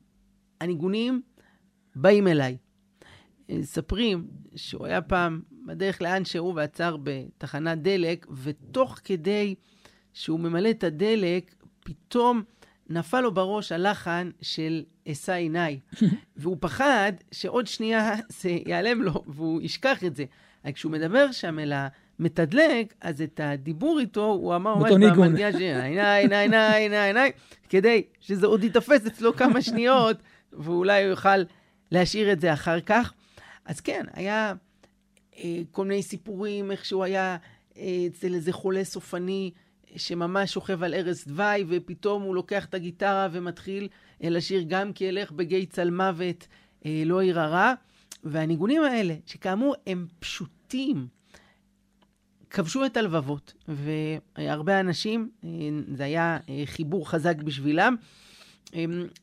הניגונים 0.61 1.21
באים 1.95 2.27
אליי. 2.27 2.57
מספרים 3.49 4.27
שהוא 4.55 4.85
היה 4.85 5.01
פעם 5.01 5.41
בדרך 5.65 6.01
לאן 6.01 6.25
שהוא 6.25 6.53
ועצר 6.55 6.97
בתחנת 7.03 7.81
דלק, 7.81 8.27
ותוך 8.43 8.99
כדי 9.03 9.55
שהוא 10.13 10.39
ממלא 10.39 10.69
את 10.69 10.83
הדלק, 10.83 11.55
פתאום 11.79 12.43
נפל 12.89 13.21
לו 13.21 13.33
בראש 13.33 13.71
הלחן 13.71 14.29
של 14.41 14.83
אשא 15.07 15.33
עיניי, 15.33 15.79
והוא 16.37 16.57
פחד 16.59 17.13
שעוד 17.31 17.67
שנייה 17.67 18.15
זה 18.29 18.49
ייעלם 18.49 19.01
לו 19.01 19.23
והוא 19.27 19.61
ישכח 19.61 20.03
את 20.03 20.15
זה. 20.15 20.25
כשהוא 20.73 20.91
מדבר 20.91 21.31
שם 21.31 21.59
אל 21.59 21.73
המתדלק, 22.19 22.93
אז 23.01 23.21
את 23.21 23.39
הדיבור 23.43 23.99
איתו 23.99 24.25
הוא 24.25 24.55
אמר 24.55 24.75
ממש 24.75 24.91
במנגיעה 24.91 25.51
של 25.51 25.57
עיניי, 25.57 26.21
עיניי, 26.21 26.41
עיניי, 26.41 26.81
עיניי, 26.81 27.07
עיניי, 27.07 27.31
כדי 27.69 28.03
שזה 28.19 28.47
עוד 28.47 28.63
יתפס 28.63 29.07
אצלו 29.07 29.35
כמה 29.35 29.61
שניות, 29.61 30.17
ואולי 30.53 31.03
הוא 31.03 31.09
יוכל 31.09 31.43
להשאיר 31.91 32.31
את 32.31 32.41
זה 32.41 32.53
אחר 32.53 32.79
כך. 32.79 33.13
אז 33.65 33.81
כן, 33.81 34.05
היה 34.13 34.53
אה, 35.37 35.61
כל 35.71 35.85
מיני 35.85 36.03
סיפורים, 36.03 36.71
איך 36.71 36.85
שהוא 36.85 37.03
היה 37.03 37.37
אה, 37.77 38.05
אצל 38.07 38.33
איזה 38.33 38.51
חולה 38.51 38.83
סופני, 38.83 39.51
שממש 39.95 40.53
שוכב 40.53 40.83
על 40.83 40.93
ערש 40.93 41.27
דווי, 41.27 41.65
ופתאום 41.67 42.23
הוא 42.23 42.35
לוקח 42.35 42.65
את 42.65 42.73
הגיטרה 42.73 43.27
ומתחיל 43.31 43.87
אה, 44.23 44.29
לשיר 44.29 44.63
גם 44.67 44.93
כי 44.93 45.09
אלך 45.09 45.31
בגיא 45.31 45.65
צלמוות 45.69 46.47
אה, 46.85 47.03
לא 47.05 47.23
ירא 47.23 47.73
והניגונים 48.23 48.83
האלה, 48.83 49.15
שכאמור 49.25 49.75
הם 49.87 50.07
פשוטים, 50.19 51.07
כבשו 52.49 52.85
את 52.85 52.97
הלבבות, 52.97 53.53
והרבה 53.67 54.79
אנשים, 54.79 55.29
אה, 55.43 55.49
זה 55.95 56.03
היה 56.03 56.37
חיבור 56.65 57.09
חזק 57.09 57.37
בשבילם. 57.37 57.95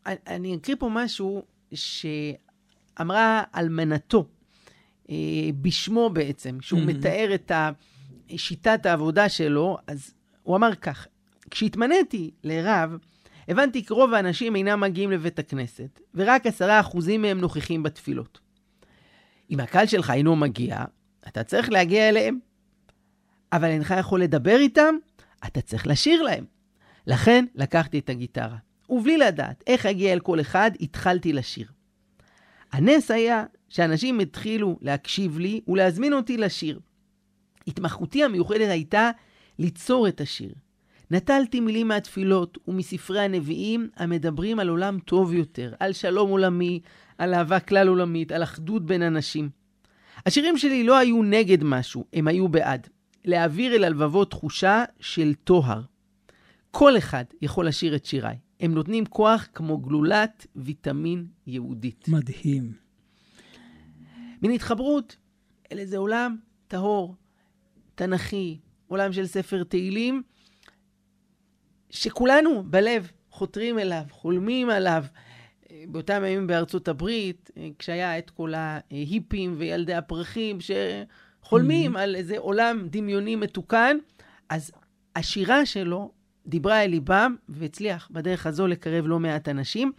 אני 0.07 0.57
אקריא 0.57 0.77
פה 0.79 0.89
משהו 0.93 1.43
שאמרה 1.75 3.43
אלמנתו, 3.57 4.27
בשמו 5.61 6.11
בעצם, 6.11 6.59
שהוא 6.61 6.81
mm-hmm. 6.81 6.85
מתאר 6.85 7.35
את 7.35 7.53
שיטת 8.37 8.87
העבודה 8.87 9.29
שלו, 9.29 9.79
אז 9.87 10.15
הוא 10.43 10.57
אמר 10.57 10.75
כך, 10.75 11.07
כשהתמניתי 11.51 12.31
לרב, 12.45 12.97
הבנתי 13.49 13.85
כי 13.87 13.95
רוב 13.95 14.15
האנשים 14.15 14.57
אינם 14.57 14.81
מגיעים 14.81 15.11
לבית 15.11 15.39
הכנסת, 15.39 16.01
ורק 16.15 16.47
עשרה 16.47 16.81
אחוזים 16.81 17.23
מהם 17.23 17.41
נוכחים 17.41 17.83
בתפילות. 17.83 18.41
אם 19.51 19.61
הקהל 19.61 19.87
שלך 19.87 20.11
אינו 20.11 20.37
מגיע, 20.37 20.85
אתה 21.29 21.45
צריך 21.45 21.71
להגיע 21.71 22.09
אליהם. 22.09 22.39
אבל 23.53 23.69
אינך 23.69 23.95
יכול 23.99 24.23
לדבר 24.23 24.57
איתם, 24.57 24.95
אתה 25.47 25.61
צריך 25.61 25.87
לשיר 25.87 26.23
להם. 26.23 26.45
לכן 27.07 27.45
לקחתי 27.55 27.99
את 27.99 28.11
הגיטרה, 28.11 28.57
ובלי 28.91 29.19
לדעת 29.19 29.65
איך 29.67 29.87
אגיע 29.87 30.13
אל 30.13 30.21
כל 30.21 30.41
אחד, 30.41 30.71
התחלתי 30.81 31.33
לשיר. 31.33 31.67
הנס 32.73 33.11
היה 33.11 33.45
שאנשים 33.69 34.21
התחילו 34.21 34.79
להקשיב 34.81 35.39
לי 35.39 35.61
ולהזמין 35.69 36.13
אותי 36.13 36.37
לשיר. 36.37 36.81
התמחותי 37.67 38.25
המיוחדת 38.25 38.69
הייתה 38.69 39.11
ליצור 39.59 40.09
את 40.09 40.21
השיר. 40.21 40.53
נטלתי 41.11 41.61
מילים 41.61 41.89
מהתפילות 41.89 42.59
ומספרי 42.69 43.21
הנביאים 43.21 43.89
המדברים 43.97 44.59
על 44.59 44.69
עולם 44.69 44.99
טוב 44.99 45.33
יותר, 45.33 45.75
על 45.81 45.93
שלום 45.93 46.31
עולמי, 46.31 46.81
על 47.19 47.35
אהבה 47.35 47.61
כלל 47.61 47.89
עולמית, 47.89 48.33
על 48.33 48.43
אחדות 48.43 48.87
בין 48.87 49.03
אנשים. 49.03 49.51
השירים 50.27 50.59
שלי 50.59 50.85
לא 50.85 50.99
היו 50.99 51.23
נגד 51.23 51.65
משהו, 51.65 52.05
הם 52.13 52.29
היו 52.29 52.49
בעד. 52.49 52.89
להעביר 53.25 53.75
אל 53.75 53.85
הלבבות 53.85 54.31
תחושה 54.31 54.85
של 55.01 55.35
טוהר. 55.35 55.83
כל 56.71 56.99
אחד 56.99 57.25
יכול 57.43 57.69
לשיר 57.69 57.97
את 57.97 58.05
שיריי. 58.05 58.37
הם 58.61 58.75
נותנים 58.75 59.07
כוח 59.07 59.49
כמו 59.55 59.79
גלולת 59.79 60.47
ויטמין 60.57 61.27
יהודית. 61.47 62.09
מדהים. 62.09 62.73
מין 64.43 64.51
התחברות 64.51 65.17
אל 65.73 65.79
איזה 65.79 65.99
עולם 65.99 66.37
טהור, 66.69 67.17
תנכי, 67.95 68.59
עולם 68.87 69.13
של 69.13 69.27
ספר 69.27 69.65
תהילים, 69.65 70.23
שכולנו 71.91 72.63
בלב 72.63 73.11
חותרים 73.31 73.79
אליו, 73.79 74.05
חולמים 74.11 74.71
עליו. 74.71 75.05
באותם 75.89 76.23
ימים 76.27 76.47
בארצות 76.47 76.89
הברית, 76.89 77.51
כשהיה 77.79 78.19
את 78.19 78.31
כל 78.31 78.53
ההיפים 78.57 79.55
וילדי 79.59 79.95
הפרחים 79.95 80.59
שחולמים 81.45 81.97
mm-hmm. 81.97 82.01
על 82.01 82.17
איזה 82.17 82.39
עולם 82.39 82.87
דמיוני 82.91 83.37
מתוקן, 83.37 83.97
אז 84.49 84.73
השירה 85.17 85.67
שלו 85.67 86.13
דיברה 86.47 86.85
אל 86.85 86.91
ליבם 86.91 87.37
והצליח 87.49 88.09
בדרך 88.13 88.47
הזו 88.47 88.67
לקרב 88.67 89.07
לא 89.07 89.19
מעט 89.19 89.49
אנשים. 89.49 89.93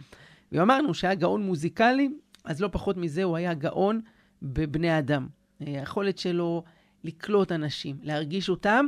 ואמרנו 0.52 0.94
שהיה 0.94 1.14
גאון 1.14 1.42
מוזיקלי, 1.42 2.08
אז 2.44 2.60
לא 2.60 2.68
פחות 2.72 2.96
מזה 2.96 3.22
הוא 3.24 3.36
היה 3.36 3.54
גאון 3.54 4.00
בבני 4.42 4.98
אדם. 4.98 5.28
היכולת 5.60 6.18
שלו 6.18 6.64
לקלוט 7.04 7.52
אנשים, 7.52 7.96
להרגיש 8.02 8.48
אותם, 8.48 8.86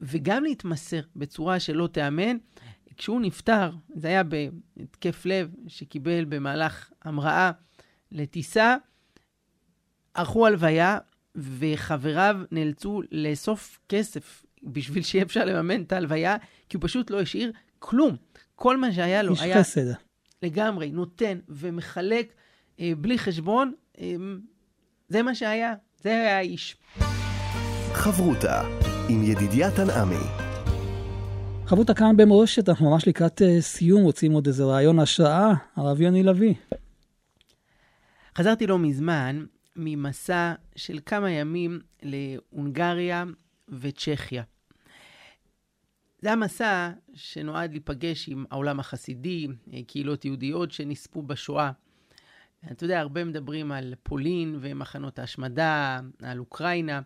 וגם 0.00 0.44
להתמסר 0.44 1.00
בצורה 1.16 1.60
שלא 1.60 1.86
תיאמן. 1.86 2.36
כשהוא 2.96 3.20
נפטר, 3.20 3.70
זה 3.94 4.08
היה 4.08 4.22
בהתקף 4.22 5.26
לב 5.26 5.54
שקיבל 5.66 6.24
במהלך 6.24 6.90
המראה 7.04 7.50
לטיסה, 8.12 8.76
ערכו 10.14 10.46
הלוויה, 10.46 10.98
וחבריו 11.36 12.36
נאלצו 12.50 13.02
לאסוף 13.12 13.78
כסף 13.88 14.44
בשביל 14.62 15.02
שיהיה 15.02 15.24
אפשר 15.24 15.44
לממן 15.44 15.82
את 15.82 15.92
ההלוויה, 15.92 16.36
כי 16.68 16.76
הוא 16.76 16.82
פשוט 16.82 17.10
לא 17.10 17.20
השאיר 17.20 17.52
כלום. 17.78 18.16
כל 18.54 18.76
מה 18.76 18.92
שהיה 18.92 19.22
לו 19.22 19.32
איש 19.32 19.40
היה 19.40 19.60
חסד. 19.60 19.92
לגמרי 20.42 20.90
נותן 20.90 21.38
ומחלק 21.48 22.32
אה, 22.80 22.92
בלי 22.98 23.18
חשבון. 23.18 23.72
אה, 24.00 24.14
זה 25.08 25.22
מה 25.22 25.34
שהיה, 25.34 25.74
זה 26.02 26.10
היה 26.10 26.36
האיש. 26.36 26.76
חברותה 27.92 28.62
עם 29.08 29.22
ידידיה 29.22 29.70
תנעמי. 29.70 30.24
חברותה 31.66 31.94
כאן 31.94 32.16
במורשת, 32.16 32.68
אנחנו 32.68 32.90
ממש 32.90 33.08
לקראת 33.08 33.42
אה, 33.42 33.60
סיום, 33.60 34.02
רוצים 34.02 34.32
עוד 34.32 34.46
איזה 34.46 34.64
רעיון 34.64 34.98
השראה, 34.98 35.52
הרב 35.76 36.00
יוני 36.00 36.22
לביא. 36.22 36.54
חזרתי 38.36 38.66
לא 38.66 38.78
מזמן 38.78 39.44
ממסע 39.76 40.54
של 40.76 40.98
כמה 41.06 41.30
ימים 41.30 41.80
להונגריה 42.02 43.24
וצ'כיה. 43.68 44.42
זה 46.22 46.28
היה 46.28 46.36
מסע 46.36 46.90
שנועד 47.14 47.70
להיפגש 47.70 48.28
עם 48.28 48.44
העולם 48.50 48.80
החסידי, 48.80 49.48
קהילות 49.86 50.24
יהודיות 50.24 50.72
שנספו 50.72 51.22
בשואה. 51.22 51.70
אתה 52.72 52.84
יודע, 52.84 53.00
הרבה 53.00 53.24
מדברים 53.24 53.72
על 53.72 53.94
פולין 54.02 54.58
ומחנות 54.60 55.18
ההשמדה, 55.18 56.00
על 56.22 56.38
אוקראינה, 56.38 57.00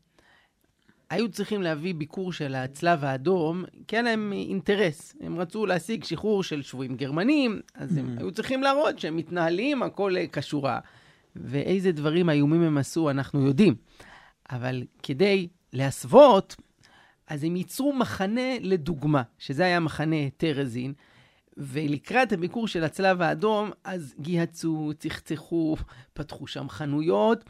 היו 1.10 1.30
צריכים 1.30 1.62
להביא 1.62 1.96
ביקור 1.96 2.34
של 2.34 2.56
הצלב 2.56 3.04
האדום, 3.04 3.64
כי 3.88 3.96
היה 3.96 4.04
להם 4.04 4.34
אינטרס. 4.34 5.16
הם 5.22 5.40
רצו 5.40 5.66
להשיג 5.66 6.04
שחרור 6.04 6.44
של 6.44 6.62
שבויים 6.62 6.96
גרמנים, 6.96 7.62
אז 7.76 7.98
הם 7.98 8.16
mm-hmm. 8.16 8.20
היו 8.20 8.32
צריכים 8.32 8.64
להראות 8.64 9.00
שהם 9.00 9.18
מתנהלים, 9.18 9.84
הכל 9.84 10.16
כשורה. 10.32 10.80
ואיזה 11.36 11.92
דברים 11.92 12.30
איומים 12.30 12.62
הם 12.62 12.78
עשו, 12.78 13.10
אנחנו 13.10 13.48
יודעים. 13.48 13.76
אבל 14.52 14.84
כדי 15.04 15.48
להסוות, 15.74 16.56
אז 17.28 17.44
הם 17.44 17.56
ייצרו 17.56 17.94
מחנה 17.94 18.60
לדוגמה, 18.62 19.22
שזה 19.38 19.66
היה 19.66 19.80
מחנה 19.80 20.30
טרזין, 20.38 20.94
ולקראת 21.58 22.34
הביקור 22.34 22.68
של 22.68 22.84
הצלב 22.84 23.22
האדום, 23.22 23.72
אז 23.84 24.16
גיהצו, 24.20 24.92
צחצחו, 25.00 25.76
פתחו 26.14 26.48
שם 26.48 26.70
חנויות. 26.70 27.44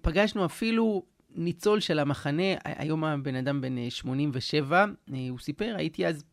פגשנו 0.00 0.44
אפילו 0.44 1.02
ניצול 1.34 1.80
של 1.80 1.98
המחנה, 1.98 2.42
היום 2.64 3.04
הבן 3.04 3.34
אדם 3.34 3.60
בן 3.60 3.90
87, 3.90 4.84
הוא 5.30 5.38
סיפר, 5.38 5.74
הייתי 5.76 6.06
אז 6.06 6.24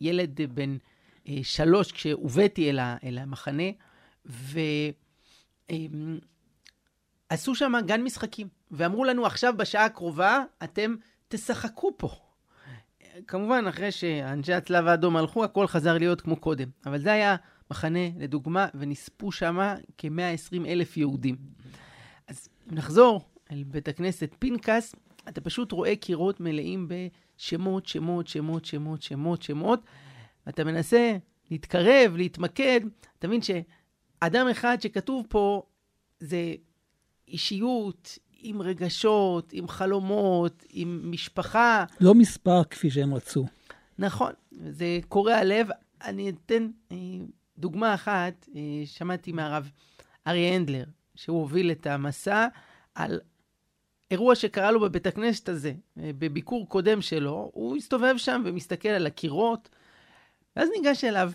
ילד 0.00 0.40
בן 0.54 0.76
שלוש 1.42 1.92
כשהובאתי 1.92 2.70
אל 3.04 3.18
המחנה, 3.18 3.70
ו... 4.26 4.60
אמ, 5.70 6.18
שם 7.54 7.72
גן 7.86 8.02
משחקים, 8.02 8.48
ואמרו 8.70 9.04
לנו, 9.04 9.26
עכשיו 9.26 9.54
בשעה 9.56 9.84
הקרובה 9.84 10.42
אתם 10.64 10.94
תשחקו 11.28 11.92
פה. 11.96 12.08
כמובן, 13.26 13.64
אחרי 13.68 13.92
שאנשי 13.92 14.52
הצלב 14.52 14.86
האדום 14.86 15.16
הלכו, 15.16 15.44
הכל 15.44 15.66
חזר 15.66 15.98
להיות 15.98 16.20
כמו 16.20 16.36
קודם. 16.36 16.68
אבל 16.86 16.98
זה 16.98 17.12
היה 17.12 17.36
מחנה, 17.70 18.08
לדוגמה, 18.18 18.66
ונספו 18.74 19.32
שם 19.32 19.74
כ-120 19.98 20.66
אלף 20.66 20.96
יהודים. 20.96 21.36
אז 22.28 22.48
נחזור 22.66 23.31
אל 23.52 23.62
בית 23.64 23.88
הכנסת 23.88 24.34
פנקס, 24.38 24.94
אתה 25.28 25.40
פשוט 25.40 25.72
רואה 25.72 25.96
קירות 25.96 26.40
מלאים 26.40 26.88
בשמות, 26.88 27.86
שמות, 27.86 28.28
שמות, 28.28 28.64
שמות, 28.64 29.02
שמות, 29.02 29.42
שמות, 29.42 29.80
ואתה 30.46 30.64
מנסה 30.64 31.16
להתקרב, 31.50 32.16
להתמקד, 32.16 32.80
אתה 33.18 33.28
מבין 33.28 33.40
שאדם 33.42 34.48
אחד 34.50 34.76
שכתוב 34.80 35.26
פה 35.28 35.62
זה 36.20 36.54
אישיות 37.28 38.18
עם 38.42 38.62
רגשות, 38.62 39.52
עם 39.52 39.68
חלומות, 39.68 40.64
עם 40.70 41.10
משפחה. 41.10 41.84
לא 42.00 42.14
מספר 42.14 42.64
כפי 42.64 42.90
שהם 42.90 43.14
רצו. 43.14 43.46
נכון, 43.98 44.32
זה 44.50 44.98
קורע 45.08 45.44
לב. 45.44 45.68
אני 46.04 46.30
אתן 46.30 46.68
אה, 46.92 46.96
דוגמה 47.58 47.94
אחת, 47.94 48.48
אה, 48.56 48.60
שמעתי 48.84 49.32
מהרב 49.32 49.70
אריה 50.26 50.54
הנדלר, 50.54 50.84
שהוא 51.14 51.40
הוביל 51.40 51.70
את 51.70 51.86
המסע 51.86 52.46
על 52.94 53.20
אירוע 54.12 54.34
שקרה 54.34 54.70
לו 54.70 54.80
בבית 54.80 55.06
הכנסת 55.06 55.48
הזה, 55.48 55.72
אה, 55.98 56.10
בביקור 56.18 56.68
קודם 56.68 57.02
שלו, 57.02 57.50
הוא 57.54 57.76
הסתובב 57.76 58.14
שם 58.16 58.42
ומסתכל 58.44 58.88
על 58.88 59.06
הקירות, 59.06 59.68
ואז 60.56 60.68
ניגש 60.76 61.04
אליו 61.04 61.32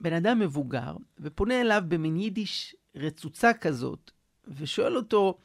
בן 0.00 0.12
אדם 0.12 0.38
מבוגר, 0.38 0.96
ופונה 1.18 1.60
אליו 1.60 1.82
במין 1.88 2.16
יידיש 2.16 2.76
רצוצה 2.96 3.52
כזאת, 3.52 4.10
ושואל 4.48 4.96
אותו, 4.96 5.38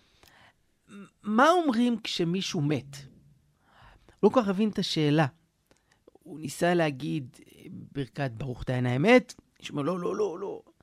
מה 1.24 1.50
אומרים 1.50 2.00
כשמישהו 2.04 2.62
מת? 2.62 2.98
לא 4.24 4.30
כל 4.30 4.42
כך 4.42 4.48
הבין 4.48 4.70
את 4.70 4.80
השאלה. 4.80 5.28
הוא 6.14 6.40
ניסה 6.40 6.74
להגיד 6.74 7.38
ברכת 7.72 8.32
ברוך 8.32 8.64
דיין 8.66 8.86
האמת, 8.86 9.34
הוא 9.38 9.70
אומר, 9.70 9.82
לא, 9.82 10.00
לא, 10.00 10.16
לא, 10.16 10.40
לא. 10.40 10.48
הוא 10.48 10.74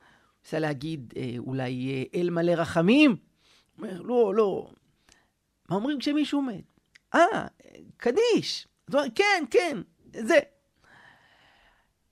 ניסה 0.45 0.59
להגיד 0.59 1.15
אולי 1.39 2.05
אל 2.15 2.31
מלא 2.31 2.53
רחמים, 2.53 3.11
הוא 3.11 3.87
אומר, 3.87 4.03
לא, 4.03 4.35
לא. 4.35 4.71
מה 5.68 5.76
אומרים 5.76 5.98
כשמישהו 5.98 6.42
מת? 6.42 6.64
אה, 7.14 7.46
קדיש. 7.96 8.68
זאת 8.87 8.94
אומרת, 8.94 9.12
כן, 9.14 9.44
כן, 9.50 9.79
זה. 10.12 10.38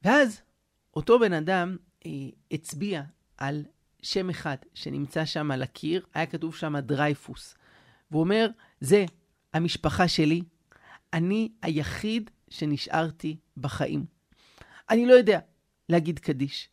ואז 0.02 0.42
אותו 0.96 1.18
בן 1.18 1.32
אדם 1.32 1.76
אה, 2.06 2.10
הצביע 2.50 3.02
על 3.36 3.64
שם 4.02 4.30
אחד 4.30 4.56
שנמצא 4.74 5.24
שם 5.24 5.50
על 5.50 5.62
הקיר, 5.62 6.06
היה 6.14 6.26
כתוב 6.26 6.54
שם 6.54 6.78
דרייפוס. 6.78 7.54
והוא 8.10 8.22
אומר, 8.22 8.48
זה 8.80 9.04
המשפחה 9.54 10.08
שלי, 10.08 10.42
אני 11.12 11.52
היחיד 11.62 12.30
שנשארתי 12.50 13.36
בחיים. 13.56 14.06
אני 14.90 15.06
לא 15.06 15.12
יודע 15.12 15.38
להגיד 15.88 16.18
קדיש. 16.18 16.68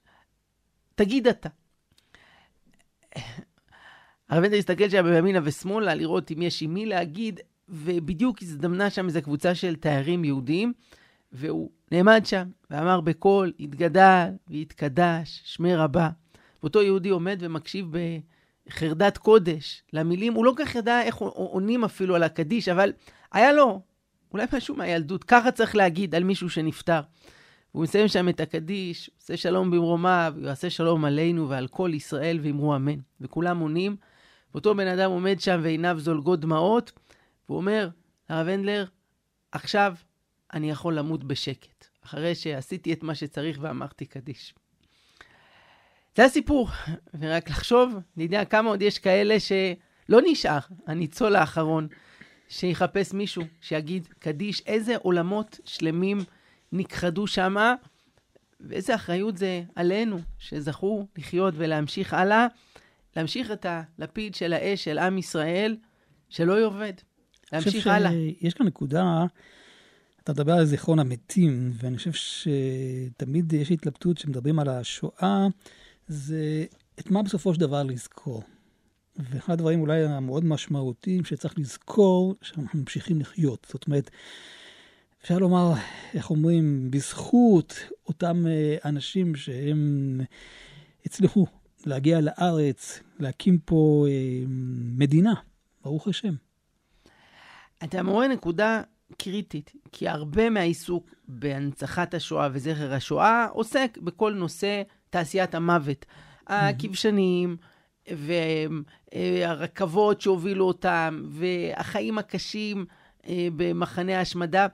תגיד 0.96 1.28
אתה. 1.28 1.50
הרב 4.32 4.44
הנדר 4.44 4.58
הסתכל 4.58 4.90
שם 4.90 5.04
בימינה 5.04 5.40
ושמאלה 5.44 5.96
לראות 5.96 6.32
אם 6.32 6.42
יש 6.42 6.62
עם 6.62 6.74
מי 6.74 6.86
להגיד, 6.86 7.40
ובדיוק 7.70 8.42
הזדמנה 8.42 8.90
שם 8.90 9.06
איזו 9.06 9.22
קבוצה 9.22 9.56
של 9.56 9.76
תיירים 9.76 10.26
יהודים, 10.26 10.74
והוא 11.32 11.70
נעמד 11.92 12.26
שם 12.26 12.44
ואמר 12.70 13.02
בקול, 13.02 13.52
התגדל 13.60 14.28
והתקדש, 14.50 15.42
שמי 15.46 15.76
רבה. 15.76 16.10
ואותו 16.64 16.82
יהודי 16.82 17.10
עומד 17.10 17.38
ומקשיב 17.40 17.88
בחרדת 18.68 19.18
קודש 19.18 19.84
למילים, 19.94 20.34
הוא 20.34 20.46
לא 20.46 20.54
כל 20.58 20.66
כך 20.66 20.76
ידע 20.76 21.02
איך 21.02 21.16
עונים 21.16 21.84
אפילו 21.84 22.16
על 22.16 22.24
הקדיש, 22.24 22.70
אבל 22.70 22.94
היה 23.32 23.54
לו 23.54 23.82
אולי 24.34 24.46
משהו 24.54 24.76
מהילדות, 24.76 25.24
ככה 25.24 25.52
צריך 25.52 25.76
להגיד 25.76 26.16
על 26.16 26.24
מישהו 26.24 26.50
שנפטר. 26.50 27.02
והוא 27.74 27.84
מסיים 27.84 28.08
שם 28.08 28.30
את 28.30 28.40
הקדיש, 28.40 29.10
עושה 29.22 29.38
שלום 29.38 29.72
במרומיו, 29.72 30.34
יעשה 30.42 30.70
שלום 30.70 31.06
עלינו 31.06 31.50
ועל 31.50 31.68
כל 31.68 31.92
ישראל 31.94 32.40
ואמרו 32.42 32.76
אמן. 32.76 33.00
וכולם 33.22 33.60
עונים, 33.60 33.96
ואותו 34.54 34.76
בן 34.76 34.88
אדם 34.88 35.12
עומד 35.12 35.40
שם 35.40 35.60
ועיניו 35.64 36.00
זולגות 36.00 36.40
דמעות, 36.40 36.92
והוא 37.50 37.58
אומר, 37.58 37.90
הרב 38.30 38.48
הנדלר, 38.48 38.86
עכשיו 39.52 39.96
אני 40.54 40.70
יכול 40.70 40.98
למות 40.98 41.24
בשקט, 41.24 41.86
אחרי 42.06 42.36
שעשיתי 42.36 42.94
את 42.94 43.04
מה 43.04 43.16
שצריך 43.16 43.58
ואמרתי 43.62 44.06
קדיש. 44.06 44.54
זה 46.16 46.26
הסיפור, 46.26 46.70
ורק 47.20 47.50
לחשוב, 47.50 47.96
אני 48.18 48.24
יודע 48.24 48.46
כמה 48.46 48.70
עוד 48.70 48.82
יש 48.82 49.00
כאלה 49.00 49.40
שלא 49.40 50.20
נשאר, 50.26 50.60
הניצול 50.88 51.36
האחרון, 51.36 51.88
שיחפש 52.50 53.14
מישהו, 53.14 53.44
שיגיד 53.62 54.08
קדיש, 54.20 54.62
איזה 54.66 54.98
עולמות 54.98 55.60
שלמים 55.66 56.18
נכחדו 56.72 57.28
שמה, 57.28 57.76
ואיזה 58.60 58.96
אחריות 58.96 59.38
זה 59.38 59.64
עלינו, 59.76 60.20
שזכו 60.40 61.08
לחיות 61.18 61.54
ולהמשיך 61.58 62.14
הלאה, 62.14 62.48
להמשיך 63.16 63.52
את 63.52 63.66
הלפיד 63.70 64.36
של 64.36 64.54
האש 64.54 64.84
של 64.84 64.98
עם 64.98 65.18
ישראל, 65.18 65.78
שלא 66.30 66.62
יאבד, 66.62 66.94
להמשיך 67.54 67.88
הלאה. 67.88 68.12
יש 68.42 68.54
כאן 68.54 68.66
נקודה, 68.66 69.26
אתה 70.24 70.34
מדבר 70.34 70.54
על 70.54 70.66
זיכרון 70.66 71.00
המתים, 71.00 71.72
ואני 71.74 71.98
חושב 71.98 72.12
שתמיד 72.14 73.54
יש 73.54 73.72
התלבטות 73.72 74.18
כשמדברים 74.18 74.60
על 74.60 74.70
השואה, 74.70 75.48
זה 76.08 76.66
את 77.00 77.12
מה 77.12 77.24
בסופו 77.24 77.54
של 77.54 77.60
דבר 77.60 77.84
לזכור. 77.84 78.44
ואחד 79.16 79.54
הדברים 79.54 79.82
אולי 79.82 80.06
המאוד 80.06 80.46
משמעותיים 80.46 81.26
שצריך 81.26 81.60
לזכור, 81.60 82.36
שאנחנו 82.42 82.80
ממשיכים 82.80 83.20
לחיות. 83.20 83.68
זאת 83.70 83.88
אומרת, 83.88 84.10
אפשר 85.24 85.38
לומר, 85.38 85.74
איך 86.14 86.30
אומרים, 86.30 86.92
בזכות 86.92 87.76
אותם 88.08 88.48
אה, 88.48 88.76
אנשים 88.86 89.36
שהם 89.36 90.22
הצליחו 91.06 91.46
להגיע 91.86 92.20
לארץ, 92.22 93.00
להקים 93.20 93.58
פה 93.58 94.06
אה, 94.10 94.44
מדינה, 94.96 95.34
ברוך 95.84 96.08
השם. 96.08 96.34
אתה 97.84 98.04
מעורר 98.04 98.28
נקודה 98.28 98.82
קריטית, 99.18 99.72
כי 99.92 100.08
הרבה 100.08 100.50
מהעיסוק 100.50 101.10
בהנצחת 101.28 102.14
השואה 102.14 102.50
וזכר 102.52 102.94
השואה 102.94 103.46
עוסק 103.46 103.98
בכל 104.02 104.34
נושא 104.34 104.82
תעשיית 105.10 105.56
המוות. 105.56 106.06
הכבשנים, 106.48 107.58
והרכבות 109.14 110.22
שהובילו 110.22 110.66
אותם, 110.66 111.24
והחיים 111.30 112.18
הקשים 112.18 112.86
אה, 113.28 113.48
במחנה 113.56 114.18
ההשמדה. 114.18 114.68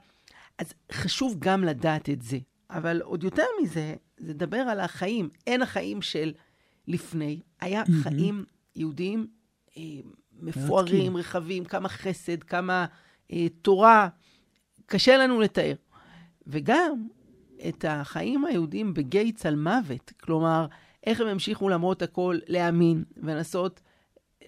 אז 0.58 0.74
חשוב 0.92 1.36
גם 1.40 1.64
לדעת 1.64 2.10
את 2.10 2.22
זה. 2.22 2.38
אבל 2.70 3.02
עוד 3.02 3.24
יותר 3.24 3.46
מזה, 3.62 3.96
זה 4.20 4.28
לדבר 4.30 4.58
על 4.58 4.80
החיים. 4.80 5.30
אין 5.48 5.62
החיים 5.62 6.02
של 6.02 6.34
לפני. 6.88 7.40
היה 7.62 7.84
חיים 8.04 8.46
יהודיים 8.76 9.28
אה, 9.78 9.84
מפוארים, 10.40 11.18
רחבים, 11.18 11.66
כמה 11.66 11.90
חסד, 11.90 12.44
כמה 12.44 12.86
אה, 13.34 13.48
תורה. 13.62 14.08
קשה 14.86 15.18
לנו 15.18 15.42
לתאר. 15.42 15.74
וגם 16.48 17.08
את 17.70 17.86
החיים 17.88 18.46
היהודיים 18.46 18.94
בגיא 18.94 19.32
צל 19.36 19.56
מוות. 19.56 20.14
כלומר, 20.22 20.66
איך 21.04 21.22
הם 21.22 21.28
המשיכו 21.28 21.70
למרות 21.70 22.02
הכל 22.02 22.38
להאמין 22.48 23.04
ולנסות 23.18 23.82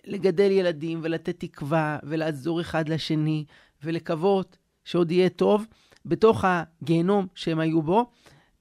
לגדל 0.05 0.51
ילדים 0.51 0.99
ולתת 1.03 1.39
תקווה 1.39 1.99
ולעזור 2.03 2.61
אחד 2.61 2.89
לשני 2.89 3.45
ולקוות 3.83 4.57
שעוד 4.85 5.11
יהיה 5.11 5.29
טוב 5.29 5.65
בתוך 6.05 6.45
הגיהנום 6.47 7.27
שהם 7.35 7.59
היו 7.59 7.81
בו. 7.81 8.11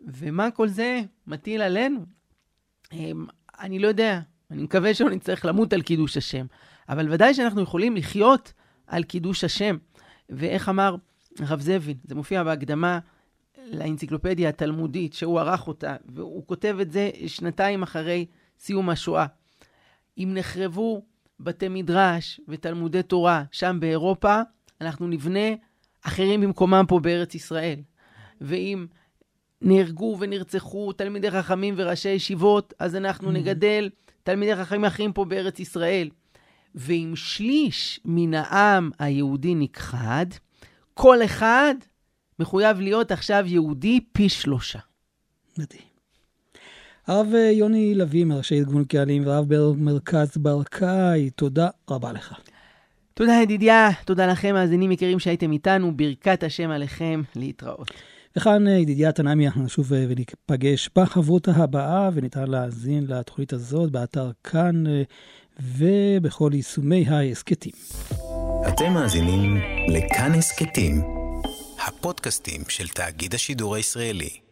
ומה 0.01 0.51
כל 0.51 0.69
זה 0.69 1.01
מטיל 1.27 1.63
עלינו? 1.63 2.01
אני 3.61 3.79
לא 3.79 3.89
יודע, 3.89 4.21
אני 4.51 4.63
מקווה 4.63 4.95
שלא 4.95 5.11
נצטרך 5.11 5.45
למות 5.45 5.73
על 5.73 5.83
קידוש 5.83 6.17
השם, 6.17 6.47
אבל 6.89 7.13
ודאי 7.13 7.35
שאנחנו 7.35 7.63
יכולים 7.63 7.97
לחיות 7.97 8.53
על 8.87 9.03
קידוש 9.03 9.45
השם. 9.45 9.77
ואיך 10.31 10.69
אמר 10.69 10.97
הרב 11.39 11.61
זבין, 11.61 11.97
זה 12.05 12.15
מופיע 12.15 12.45
בהקדמה 12.45 12.99
לאנציקלופדיה 13.67 14.49
התלמודית, 14.49 15.15
שהוא 15.15 15.41
ערך 15.41 15.69
אותה, 15.69 15.97
והוא 16.07 16.47
כותב 16.47 16.77
את 16.83 16.93
זה 16.93 17.11
שנתיים 17.27 17.83
אחרי 17.83 18.27
סיום 18.59 18.91
השואה. 18.91 19.27
אם 20.19 20.31
נחרבו 20.35 21.03
בתי 21.41 21.69
מדרש 21.69 22.41
ותלמודי 22.49 23.03
תורה 23.03 23.45
שם 23.51 23.77
באירופה, 23.81 24.41
אנחנו 24.81 25.09
נבנה 25.09 25.49
אחרים 26.03 26.41
במקומם 26.41 26.85
פה 26.89 27.01
בארץ 27.01 27.35
ישראל. 27.35 27.81
ואם 28.41 28.87
נהרגו 29.63 30.17
ונרצחו 30.21 30.93
תלמידי 30.93 31.31
חכמים 31.31 31.75
וראשי 31.77 32.09
ישיבות, 32.09 32.75
אז 32.79 32.97
אנחנו 32.97 33.29
mm-hmm. 33.29 33.33
נגדל 33.33 33.91
תלמידי 34.23 34.57
חכמים 34.57 34.85
אחרים 34.85 35.13
פה 35.13 35.25
בארץ 35.25 35.61
ישראל. 35.61 36.09
ואם 36.75 37.13
שליש 37.17 38.01
מן 38.05 38.35
העם 38.35 38.91
היהודי 38.99 39.55
נכחד, 39.55 40.27
כל 40.95 41.25
אחד 41.25 41.75
מחויב 42.39 42.81
להיות 42.81 43.13
עכשיו 43.13 43.45
יהודי 43.47 44.01
פי 44.13 44.29
שלושה. 44.29 44.79
מדהים. 45.59 45.83
הרב 47.07 47.27
יוני 47.53 47.95
לביא 47.95 48.25
מראשי 48.25 48.59
ארגון 48.59 48.85
קהלים 48.85 49.27
והרב 49.27 49.47
מרכז 49.77 50.37
ברקאי, 50.37 51.31
תודה 51.31 51.69
רבה 51.91 52.13
לך. 52.13 52.41
תודה 53.15 53.33
ידידיה, 53.43 53.89
תודה 54.05 54.27
לכם 54.27 54.55
מאזינים 54.55 54.93
יקרים 54.93 55.19
שהייתם 55.19 55.53
איתנו, 55.53 55.97
ברכת 55.97 56.43
השם 56.43 56.71
עליכם, 56.71 57.23
להתראות. 57.37 57.91
וכאן 58.39 58.67
ידידיה 58.67 59.13
תנעמי, 59.13 59.47
אנחנו 59.47 59.63
נשוב 59.63 59.87
וניפגש 59.91 60.91
בחברותה 60.97 61.51
הבאה, 61.51 62.11
וניתן 62.15 62.47
להאזין 62.47 63.07
לתוכנית 63.09 63.53
הזאת 63.53 63.91
באתר 63.91 64.31
כאן 64.45 64.85
ובכל 65.61 66.51
יישומי 66.55 67.05
ההסכתים. 67.09 67.73
אתם 68.69 68.93
מאזינים 68.93 69.57
לכאן 69.89 70.33
הסכתים. 70.35 71.03
הפודקאסטים 71.87 72.61
של 72.69 72.89
תאגיד 72.89 73.35
השידור 73.35 73.75
הישראלי. 73.75 74.48